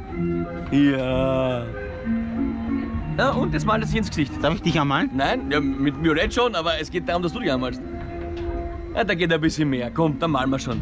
Ja. 0.71 1.63
Ja, 3.17 3.31
und 3.31 3.53
jetzt 3.53 3.65
malt 3.65 3.81
er 3.83 3.87
sich 3.87 3.97
ins 3.97 4.09
Gesicht. 4.09 4.31
Darf 4.41 4.53
ich 4.55 4.61
dich 4.61 4.79
anmalen? 4.79 5.09
Nein, 5.15 5.49
ja, 5.51 5.59
mit 5.59 6.01
Violett 6.03 6.33
schon, 6.33 6.53
aber 6.55 6.79
es 6.79 6.91
geht 6.91 7.09
darum, 7.09 7.23
dass 7.23 7.33
du 7.33 7.39
dich 7.39 7.51
anmalst. 7.51 7.81
Ja, 8.95 9.03
da 9.03 9.13
geht 9.15 9.31
ein 9.33 9.41
bisschen 9.41 9.69
mehr. 9.69 9.89
Komm, 9.91 10.17
dann 10.19 10.31
malen 10.31 10.49
wir 10.49 10.59
schon. 10.59 10.79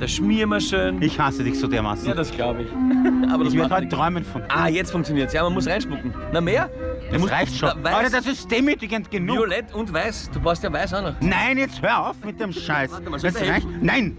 Da 0.00 0.06
schmieren 0.06 0.50
wir 0.50 0.60
schön. 0.60 1.02
Ich 1.02 1.18
hasse 1.18 1.42
dich 1.42 1.58
so 1.58 1.66
dermaßen. 1.66 2.06
Ja, 2.08 2.14
das 2.14 2.30
glaube 2.30 2.62
ich. 2.62 2.68
Aber 3.32 3.44
das 3.44 3.52
ich 3.52 3.58
werde 3.58 3.80
nichts. 3.80 3.94
träumen 3.94 4.24
von. 4.24 4.42
Ah, 4.48 4.68
jetzt 4.68 4.92
funktioniert's. 4.92 5.32
Ja, 5.32 5.42
man 5.42 5.54
muss 5.54 5.66
reinspucken. 5.66 6.14
Na 6.32 6.40
mehr? 6.40 6.70
Das 7.10 7.20
musst- 7.20 7.32
reicht 7.32 7.56
schon. 7.56 7.70
Weiß, 7.82 7.94
Alter, 7.94 8.10
das 8.18 8.26
ist 8.26 8.48
demütigend 8.50 9.10
genug. 9.10 9.36
Violett 9.38 9.74
und 9.74 9.92
weiß. 9.92 10.30
Du 10.32 10.40
brauchst 10.40 10.62
ja 10.62 10.72
weiß 10.72 10.94
auch 10.94 11.02
noch. 11.02 11.14
Nein, 11.20 11.58
jetzt 11.58 11.82
hör 11.82 12.10
auf 12.10 12.16
mit 12.24 12.38
dem 12.38 12.52
Scheiß. 12.52 12.92
Warte 12.92 13.10
mal, 13.10 13.18
das 13.20 13.40
ich 13.40 13.48
reicht. 13.50 13.66
Nein! 13.80 14.16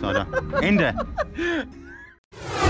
So, 0.00 0.12
da. 0.12 0.26
Ende. 0.60 0.94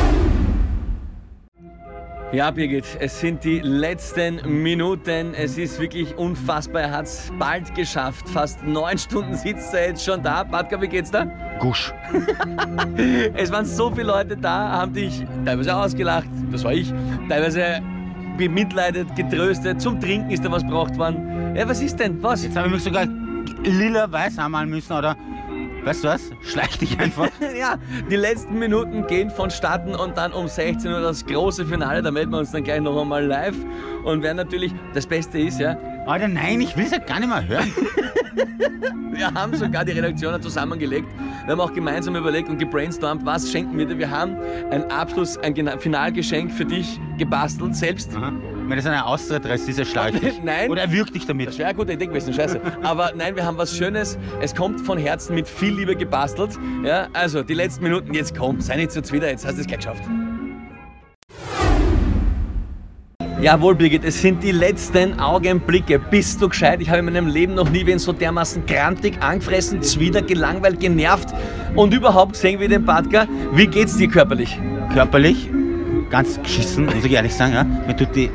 Ja, 2.32 2.50
Birgit, 2.50 2.86
es 2.98 3.20
sind 3.20 3.44
die 3.44 3.60
letzten 3.60 4.62
Minuten. 4.62 5.34
Es 5.34 5.58
ist 5.58 5.78
wirklich 5.78 6.16
unfassbar. 6.16 6.80
Er 6.80 6.90
hat 6.90 7.04
es 7.04 7.30
bald 7.38 7.74
geschafft. 7.74 8.26
Fast 8.26 8.62
neun 8.64 8.96
Stunden 8.96 9.34
sitzt 9.34 9.74
er 9.74 9.88
jetzt 9.88 10.02
schon 10.02 10.22
da. 10.22 10.42
Badka, 10.42 10.80
wie 10.80 10.88
geht's 10.88 11.10
da? 11.10 11.26
Gusch. 11.60 11.92
Es 13.34 13.52
waren 13.52 13.66
so 13.66 13.90
viele 13.90 14.06
Leute 14.06 14.34
da, 14.34 14.70
haben 14.70 14.94
dich 14.94 15.22
teilweise 15.44 15.76
ausgelacht, 15.76 16.28
das 16.50 16.64
war 16.64 16.72
ich, 16.72 16.92
teilweise 17.28 17.80
bemitleidet, 18.38 19.14
getröstet. 19.14 19.80
Zum 19.80 20.00
Trinken 20.00 20.30
ist 20.30 20.42
da 20.44 20.50
was 20.50 20.64
braucht 20.64 20.96
worden. 20.96 21.54
Ja, 21.54 21.68
was 21.68 21.82
ist 21.82 22.00
denn? 22.00 22.22
Was? 22.22 22.44
Jetzt 22.44 22.56
habe 22.56 22.68
ich 22.68 22.74
mich 22.74 22.82
sogar 22.82 23.06
lila-weiß 23.62 24.38
anmalen 24.38 24.70
müssen, 24.70 24.92
oder? 24.92 25.16
Weißt 25.84 26.04
du 26.04 26.08
was? 26.08 26.30
Schleich 26.42 26.78
dich 26.78 26.98
einfach. 26.98 27.28
Ja, 27.58 27.76
die 28.10 28.16
letzten 28.16 28.58
Minuten 28.58 29.06
gehen 29.06 29.30
vonstatten 29.30 29.94
und 29.94 30.16
dann 30.16 30.32
um 30.32 30.48
16 30.48 30.90
Uhr 30.90 31.00
das 31.00 31.26
große 31.26 31.66
Finale. 31.66 32.02
Da 32.02 32.10
melden 32.10 32.30
wir 32.30 32.38
uns 32.38 32.52
dann 32.52 32.64
gleich 32.64 32.80
noch 32.80 33.00
einmal 33.00 33.24
live. 33.24 33.56
Und 34.04 34.22
wer 34.22 34.34
natürlich 34.34 34.72
das 34.94 35.06
Beste 35.06 35.38
ist, 35.38 35.60
ja, 35.60 35.76
Alter, 36.06 36.28
nein, 36.28 36.60
ich 36.60 36.76
will 36.76 36.84
es 36.84 36.92
ja 36.92 36.98
gar 36.98 37.20
nicht 37.20 37.28
mehr 37.28 37.46
hören. 37.46 37.72
wir 39.12 39.32
haben 39.32 39.54
sogar 39.54 39.84
die 39.84 39.92
Redaktion 39.92 40.40
zusammengelegt. 40.40 41.08
Wir 41.44 41.52
haben 41.52 41.60
auch 41.60 41.72
gemeinsam 41.72 42.16
überlegt 42.16 42.48
und 42.48 42.58
gebrainstormt, 42.58 43.24
was 43.24 43.50
schenken 43.50 43.76
wir 43.76 43.86
dir. 43.86 43.98
Wir 43.98 44.10
haben 44.10 44.36
ein 44.70 44.90
Abschluss, 44.90 45.36
ein 45.38 45.54
Finalgeschenk 45.78 46.52
für 46.52 46.64
dich 46.64 46.98
gebastelt, 47.18 47.76
selbst. 47.76 48.16
Aha. 48.16 48.32
Wenn 48.72 48.78
das 48.78 48.86
eine 48.86 49.04
Austrittrest 49.04 49.68
ist, 49.68 49.78
erschlag 49.80 50.14
ich 50.14 50.20
dich. 50.20 50.42
Nein. 50.42 50.70
Oder 50.70 50.80
er 50.80 50.90
wirkt 50.92 51.14
dich 51.14 51.24
Das 51.24 51.28
damit. 51.28 51.58
wäre 51.58 51.68
eine 51.68 51.76
gute 51.76 51.92
Idee 51.92 52.06
gewesen, 52.06 52.32
scheiße. 52.32 52.58
Aber 52.82 53.12
nein, 53.14 53.36
wir 53.36 53.44
haben 53.44 53.58
was 53.58 53.76
Schönes. 53.76 54.16
Es 54.40 54.54
kommt 54.54 54.80
von 54.80 54.96
Herzen 54.96 55.34
mit 55.34 55.46
viel 55.46 55.74
Liebe 55.74 55.94
gebastelt. 55.94 56.52
Ja, 56.82 57.06
also 57.12 57.42
die 57.42 57.52
letzten 57.52 57.82
Minuten, 57.84 58.14
jetzt 58.14 58.34
komm, 58.34 58.62
sei 58.62 58.76
nicht 58.76 58.92
so 58.92 59.02
zwider, 59.02 59.28
jetzt 59.28 59.44
hast 59.46 59.56
du 59.56 59.60
es 59.60 59.66
gleich 59.66 59.80
geschafft. 59.80 60.02
Jawohl, 63.42 63.74
Birgit, 63.74 64.04
es 64.06 64.22
sind 64.22 64.42
die 64.42 64.52
letzten 64.52 65.20
Augenblicke. 65.20 65.98
Bist 65.98 66.40
du 66.40 66.48
gescheit? 66.48 66.80
Ich 66.80 66.88
habe 66.88 67.00
in 67.00 67.04
meinem 67.04 67.26
Leben 67.26 67.52
noch 67.52 67.68
nie 67.68 67.84
wen 67.84 67.98
so 67.98 68.14
dermaßen 68.14 68.64
grantig, 68.64 69.22
angefressen, 69.22 69.82
zwider, 69.82 70.22
gelangweilt, 70.22 70.80
genervt 70.80 71.34
und 71.76 71.92
überhaupt 71.92 72.32
gesehen 72.32 72.58
wie 72.58 72.68
den 72.68 72.86
Badger. 72.86 73.28
Wie 73.52 73.66
geht's 73.66 73.98
dir 73.98 74.08
körperlich? 74.08 74.58
Körperlich 74.94 75.50
ganz 76.08 76.40
geschissen, 76.42 76.86
muss 76.86 77.04
ich 77.04 77.12
ehrlich 77.12 77.34
sagen. 77.34 77.54
Ja? 77.54 77.64
Mir 77.64 77.96
tut 77.96 78.14
die 78.14 78.30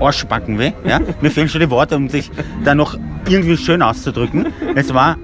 Arschbacken 0.00 0.58
weh. 0.58 0.72
Ja? 0.84 1.00
Mir 1.20 1.30
fehlen 1.30 1.48
schon 1.48 1.60
die 1.60 1.70
Worte, 1.70 1.96
um 1.96 2.08
sich 2.08 2.30
da 2.64 2.74
noch 2.74 2.98
irgendwie 3.28 3.56
schön 3.56 3.82
auszudrücken. 3.82 4.46
Es 4.74 4.92
war. 4.92 5.16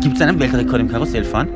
Gibt 0.00 0.16
es 0.16 0.22
einen 0.22 0.40
Weltrekord 0.40 0.80
im 0.80 0.88
Karussellfahren? 0.88 1.48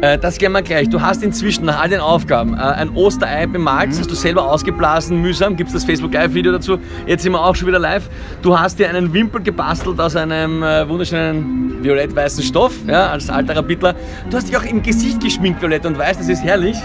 Äh, 0.00 0.18
das 0.18 0.38
gehen 0.38 0.50
wir 0.50 0.62
gleich. 0.62 0.88
Du 0.88 1.00
hast 1.00 1.22
inzwischen 1.22 1.66
nach 1.66 1.80
all 1.80 1.88
den 1.88 2.00
Aufgaben 2.00 2.54
äh, 2.54 2.56
ein 2.56 2.90
Osterei 2.96 3.46
bemalt, 3.46 3.90
das 3.90 4.00
hast 4.00 4.10
du 4.10 4.16
selber 4.16 4.50
ausgeblasen, 4.50 5.22
mühsam. 5.22 5.54
Gibt 5.54 5.68
es 5.68 5.74
das 5.74 5.84
Facebook 5.84 6.12
Live-Video 6.12 6.50
dazu? 6.50 6.78
Jetzt 7.06 7.22
sind 7.22 7.30
wir 7.30 7.40
auch 7.40 7.54
schon 7.54 7.68
wieder 7.68 7.78
live. 7.78 8.10
Du 8.42 8.58
hast 8.58 8.80
dir 8.80 8.88
einen 8.88 9.12
Wimpel 9.12 9.40
gebastelt 9.40 10.00
aus 10.00 10.16
einem 10.16 10.64
äh, 10.64 10.88
wunderschönen 10.88 11.84
violett-weißen 11.84 12.42
Stoff, 12.42 12.74
ja, 12.88 13.06
als 13.06 13.30
alter 13.30 13.54
Rapidler. 13.54 13.94
Du 14.28 14.36
hast 14.36 14.48
dich 14.48 14.56
auch 14.56 14.64
im 14.64 14.82
Gesicht 14.82 15.22
geschminkt, 15.22 15.62
violett 15.62 15.86
und 15.86 15.96
weiß, 15.96 16.18
das 16.18 16.28
ist 16.28 16.42
herrlich. 16.42 16.78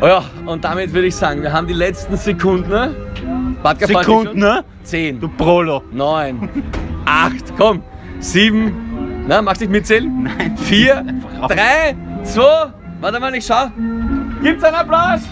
Oh 0.00 0.06
ja, 0.06 0.24
und 0.44 0.64
damit 0.64 0.92
würde 0.92 1.06
ich 1.06 1.14
sagen, 1.14 1.42
wir 1.42 1.52
haben 1.52 1.68
die 1.68 1.72
letzten 1.72 2.16
Sekunden. 2.16 2.68
ne? 2.68 2.94
Sich 3.74 3.86
Sekunden, 3.88 4.38
ne? 4.38 4.64
Zehn, 4.84 5.20
Du 5.20 5.28
Prolo. 5.28 5.82
neun, 5.92 6.48
acht, 7.04 7.56
komm, 7.58 7.82
sieben, 8.20 9.24
na, 9.26 9.42
magst 9.42 9.60
du 9.60 9.64
nicht 9.66 9.72
mitzählen? 9.72 10.22
Nein. 10.22 10.56
Vier, 10.56 11.04
drei, 11.48 11.96
zwei, 12.22 12.66
warte 13.00 13.18
mal, 13.20 13.34
ich 13.34 13.44
schau. 13.46 13.70
Gibt's 14.42 14.62
einen 14.64 14.76
Applaus? 14.76 15.22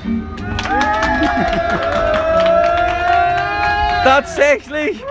Tatsächlich! 4.04 5.02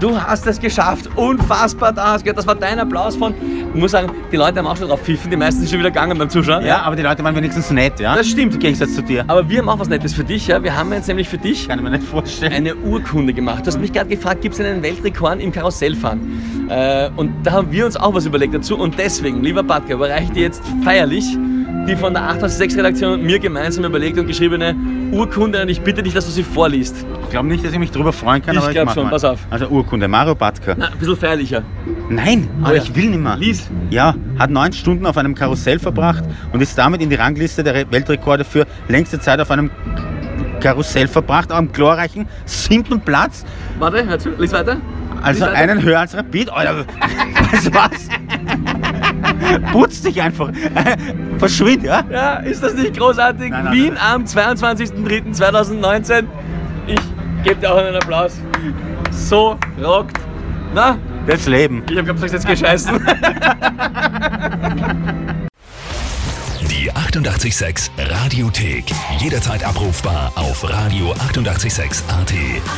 Du 0.00 0.20
hast 0.20 0.46
es 0.46 0.60
geschafft. 0.60 1.08
Unfassbar, 1.16 1.92
da 1.92 2.12
hast 2.12 2.20
du 2.20 2.24
gehört. 2.24 2.38
Das 2.38 2.46
war 2.46 2.54
dein 2.54 2.78
Applaus 2.78 3.16
von. 3.16 3.34
Ich 3.74 3.80
muss 3.80 3.92
sagen, 3.92 4.12
die 4.30 4.36
Leute 4.36 4.58
haben 4.58 4.66
auch 4.66 4.76
schon 4.76 4.88
drauf 4.88 5.00
pfiffen. 5.00 5.30
Die 5.30 5.36
meisten 5.36 5.60
sind 5.60 5.70
schon 5.70 5.78
wieder 5.78 5.90
gegangen 5.90 6.18
beim 6.18 6.28
Zuschauen. 6.28 6.64
Ja, 6.64 6.82
aber 6.82 6.94
die 6.94 7.02
Leute 7.02 7.24
waren 7.24 7.34
wenigstens 7.34 7.70
nett, 7.70 7.98
ja? 8.00 8.14
Das 8.14 8.28
stimmt. 8.28 8.54
Im 8.54 8.60
Gegensatz 8.60 8.94
zu 8.94 9.02
dir. 9.02 9.24
Aber 9.28 9.48
wir 9.48 9.60
haben 9.60 9.68
auch 9.70 9.78
was 9.78 9.88
Nettes 9.88 10.12
für 10.12 10.24
dich. 10.24 10.46
Ja? 10.46 10.62
Wir 10.62 10.76
haben 10.76 10.92
jetzt 10.92 11.08
nämlich 11.08 11.28
für 11.28 11.38
dich 11.38 11.66
Kann 11.68 11.78
ich 11.78 11.84
mir 11.84 11.90
nicht 11.90 12.04
vorstellen. 12.04 12.52
eine 12.52 12.74
Urkunde 12.76 13.32
gemacht. 13.32 13.62
Du 13.62 13.68
hast 13.68 13.80
mich 13.80 13.92
gerade 13.92 14.10
gefragt, 14.10 14.42
gibt 14.42 14.54
es 14.54 14.60
einen 14.60 14.82
Weltrekord 14.82 15.40
im 15.40 15.50
Karussellfahren? 15.50 16.68
Äh, 16.68 17.08
und 17.16 17.32
da 17.44 17.52
haben 17.52 17.72
wir 17.72 17.86
uns 17.86 17.96
auch 17.96 18.14
was 18.14 18.26
überlegt 18.26 18.54
dazu. 18.54 18.76
Und 18.76 18.98
deswegen, 18.98 19.42
lieber 19.42 19.62
Badger, 19.62 19.94
überreiche 19.94 20.24
ich 20.24 20.32
dir 20.32 20.42
jetzt 20.42 20.62
feierlich 20.84 21.36
die 21.86 21.96
von 21.96 22.14
der 22.14 22.22
886-Redaktion 22.22 23.12
und 23.12 23.24
mir 23.24 23.38
gemeinsam 23.38 23.84
überlegt 23.84 24.18
und 24.18 24.26
geschriebene 24.26 24.74
Urkunde 25.14 25.62
und 25.62 25.68
ich 25.68 25.80
bitte 25.80 26.02
dich, 26.02 26.12
dass 26.14 26.26
du 26.26 26.30
sie 26.32 26.42
vorliest. 26.42 27.06
Ich 27.22 27.30
glaube 27.30 27.48
nicht, 27.48 27.64
dass 27.64 27.72
ich 27.72 27.78
mich 27.78 27.90
darüber 27.90 28.12
freuen 28.12 28.42
kann, 28.42 28.54
Ich 28.56 28.62
aber 28.62 28.72
glaub 28.72 28.86
mach 28.86 28.94
schon, 28.94 29.04
mal. 29.04 29.10
pass 29.10 29.24
auf. 29.24 29.40
Also 29.50 29.66
Urkunde, 29.68 30.08
Mario 30.08 30.34
Batka. 30.34 30.74
Na, 30.76 30.88
ein 30.88 30.98
bisschen 30.98 31.16
feierlicher. 31.16 31.62
Nein, 32.08 32.48
aber 32.60 32.70
Ah, 32.70 32.76
ja. 32.76 32.82
ich 32.82 32.94
will 32.94 33.10
nicht 33.10 33.20
mehr. 33.22 33.36
Lies. 33.36 33.70
Ja, 33.90 34.14
hat 34.38 34.50
neun 34.50 34.72
Stunden 34.72 35.06
auf 35.06 35.16
einem 35.16 35.34
Karussell 35.34 35.78
verbracht 35.78 36.24
und 36.52 36.60
ist 36.60 36.76
damit 36.76 37.00
in 37.00 37.08
die 37.10 37.16
Rangliste 37.16 37.62
der 37.64 37.74
Re- 37.74 37.86
Weltrekorde 37.90 38.44
für 38.44 38.66
längste 38.88 39.18
Zeit 39.20 39.40
auf 39.40 39.50
einem 39.50 39.70
Karussell 40.60 41.08
verbracht, 41.08 41.52
am 41.52 41.70
glorreichen 41.72 42.26
siebten 42.46 43.00
Platz. 43.00 43.44
Warte, 43.78 44.06
hör 44.06 44.18
zu, 44.18 44.30
lies 44.38 44.52
weiter. 44.52 44.78
Also 45.22 45.44
Lies 45.44 45.52
weiter. 45.54 45.58
einen 45.70 45.82
höher 45.82 46.00
als 46.00 46.14
Rapid. 46.16 46.50
Alter, 46.50 46.84
was? 47.72 48.08
Putz 49.72 50.00
dich 50.02 50.20
einfach. 50.22 50.50
Verschwind, 51.38 51.82
ja? 51.84 52.02
Ja, 52.10 52.34
ist 52.36 52.62
das 52.62 52.74
nicht 52.74 52.96
großartig? 52.96 53.50
Nein, 53.50 53.64
nein, 53.64 53.74
Wien 53.74 53.94
nein. 53.94 54.14
am 54.14 54.24
22.03.2019. 54.24 56.24
Ich 56.86 57.00
gebe 57.42 57.56
dir 57.56 57.72
auch 57.72 57.78
einen 57.78 57.96
Applaus. 57.96 58.36
So 59.10 59.58
rockt. 59.82 60.18
Na, 60.74 60.96
Das 61.26 61.46
Leben. 61.46 61.82
ich 61.88 61.96
habe 61.96 62.12
gesagt, 62.14 62.32
jetzt 62.32 62.46
gescheißen. 62.46 63.00
Die 66.68 66.90
886 66.90 67.90
Radiothek. 67.98 68.84
Jederzeit 69.18 69.62
abrufbar 69.64 70.32
auf 70.34 70.64
radio886.at. 70.64 72.02